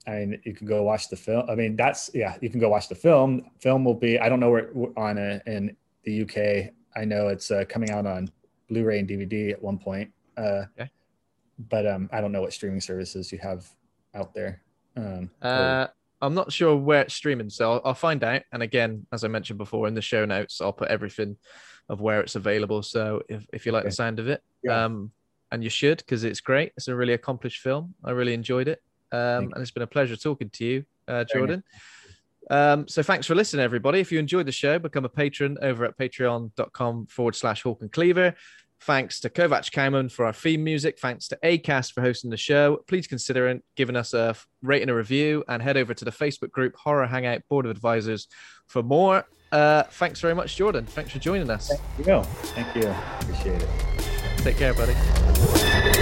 I 0.07 0.11
mean, 0.13 0.41
you 0.45 0.55
can 0.55 0.67
go 0.67 0.83
watch 0.83 1.09
the 1.09 1.17
film. 1.17 1.49
I 1.49 1.55
mean, 1.55 1.77
that's 1.77 2.11
yeah, 2.15 2.37
you 2.41 2.51
can 2.51 2.61
go 2.61 2.69
watch 2.69 2.89
the 2.89 2.95
film. 2.95 3.51
Film 3.61 3.85
will 3.85 3.95
be 3.95 4.19
I 4.19 4.29
don't 4.29 4.41
know 4.41 4.51
where 4.51 4.71
on 4.97 5.19
a, 5.19 5.41
in 5.47 5.77
the 6.05 6.23
UK. 6.23 6.73
I 6.95 7.05
know 7.05 7.29
it's 7.29 7.51
uh, 7.51 7.65
coming 7.69 7.91
out 7.91 8.07
on 8.07 8.31
Blu-ray 8.69 8.99
and 8.99 9.09
DVD 9.09 9.53
at 9.53 9.63
one 9.63 9.79
point. 9.79 10.11
Uh, 10.37 10.65
okay. 10.79 10.91
But 11.68 11.87
um, 11.87 12.09
I 12.12 12.20
don't 12.20 12.33
know 12.33 12.40
what 12.40 12.53
streaming 12.53 12.81
services 12.81 13.33
you 13.33 13.38
have 13.38 13.68
out 14.14 14.35
there. 14.35 14.62
Um, 14.96 15.31
uh, 15.40 15.87
I'm 16.20 16.35
not 16.35 16.53
sure 16.53 16.77
where 16.77 17.03
it's 17.03 17.14
streaming, 17.14 17.51
so 17.51 17.72
I'll, 17.72 17.81
I'll, 17.87 17.94
find 17.94 18.22
out. 18.22 18.42
And 18.53 18.62
again, 18.62 19.07
as 19.12 19.25
I 19.25 19.29
mentioned 19.29 19.59
before 19.59 19.88
in 19.88 19.94
the 19.94 20.03
show 20.03 20.25
notes, 20.25 20.61
I'll 20.61 20.72
put 20.72 20.88
everything 20.88 21.37
of 21.88 22.01
where 22.01 22.20
it's 22.20 22.37
available. 22.37 22.83
So 22.83 23.22
if, 23.29 23.46
if 23.53 23.66
you 23.66 23.72
like 23.72 23.81
okay. 23.81 23.88
the 23.88 23.94
sound 23.94 24.18
of 24.18 24.29
it, 24.29 24.42
yeah. 24.62 24.85
um, 24.85 25.11
and 25.51 25.64
you 25.64 25.70
should 25.70 25.98
because 25.98 26.25
it's 26.25 26.40
great. 26.40 26.72
It's 26.77 26.88
a 26.88 26.94
really 26.94 27.12
accomplished 27.12 27.61
film. 27.61 27.94
I 28.05 28.12
really 28.12 28.35
enjoyed 28.35 28.68
it, 28.68 28.81
um, 29.11 29.53
and 29.53 29.59
it's 29.59 29.70
been 29.70 29.83
a 29.83 29.88
pleasure 29.88 30.16
talking 30.16 30.51
to 30.51 30.64
you, 30.64 30.85
uh, 31.09 31.25
Jordan. 31.25 31.64
Um, 32.51 32.88
so 32.88 33.03
thanks 33.03 33.27
for 33.27 33.35
listening, 33.35 33.64
everybody. 33.64 34.01
If 34.01 34.12
you 34.12 34.18
enjoyed 34.18 34.46
the 34.46 34.53
show, 34.53 34.79
become 34.79 35.05
a 35.05 35.09
patron 35.09 35.59
over 35.62 35.85
at 35.85 35.96
patreon.com 35.96 37.07
forward 37.07 37.35
slash 37.35 37.62
Hawk 37.62 37.83
and 37.83 37.92
Cleaver. 37.92 38.35
Thanks 38.85 39.21
to 39.21 39.31
Kovac 39.31 39.71
Kauman 39.71 40.09
for 40.09 40.25
our 40.25 40.33
theme 40.33 40.64
music. 40.64 40.99
Thanks 40.99 41.29
to 41.29 41.38
ACAST 41.45 41.92
for 41.92 42.01
hosting 42.01 42.31
the 42.31 42.37
show. 42.37 42.79
Please 42.88 43.07
consider 43.07 43.61
giving 43.77 43.95
us 43.95 44.12
a 44.12 44.35
rate 44.61 44.83
and 44.83 44.90
a 44.90 44.95
review 44.95 45.45
and 45.47 45.62
head 45.62 45.77
over 45.77 45.95
to 45.95 46.05
the 46.05 46.11
Facebook 46.11 46.51
group 46.51 46.75
Horror 46.75 47.07
Hangout 47.07 47.42
Board 47.49 47.64
of 47.64 47.71
Advisors 47.71 48.27
for 48.66 48.83
more. 48.83 49.25
Uh, 49.53 49.85
thanks 49.85 50.21
very 50.21 50.35
much, 50.35 50.57
Jordan. 50.57 50.85
Thanks 50.85 51.12
for 51.12 51.21
joining 51.21 51.49
us. 51.49 51.68
Thank 51.68 52.09
you. 52.09 52.23
Thank 52.25 52.75
you. 52.75 52.95
Appreciate 53.21 53.62
it. 53.62 53.68
Take 54.38 54.57
care, 54.57 54.75
buddy. 54.75 56.01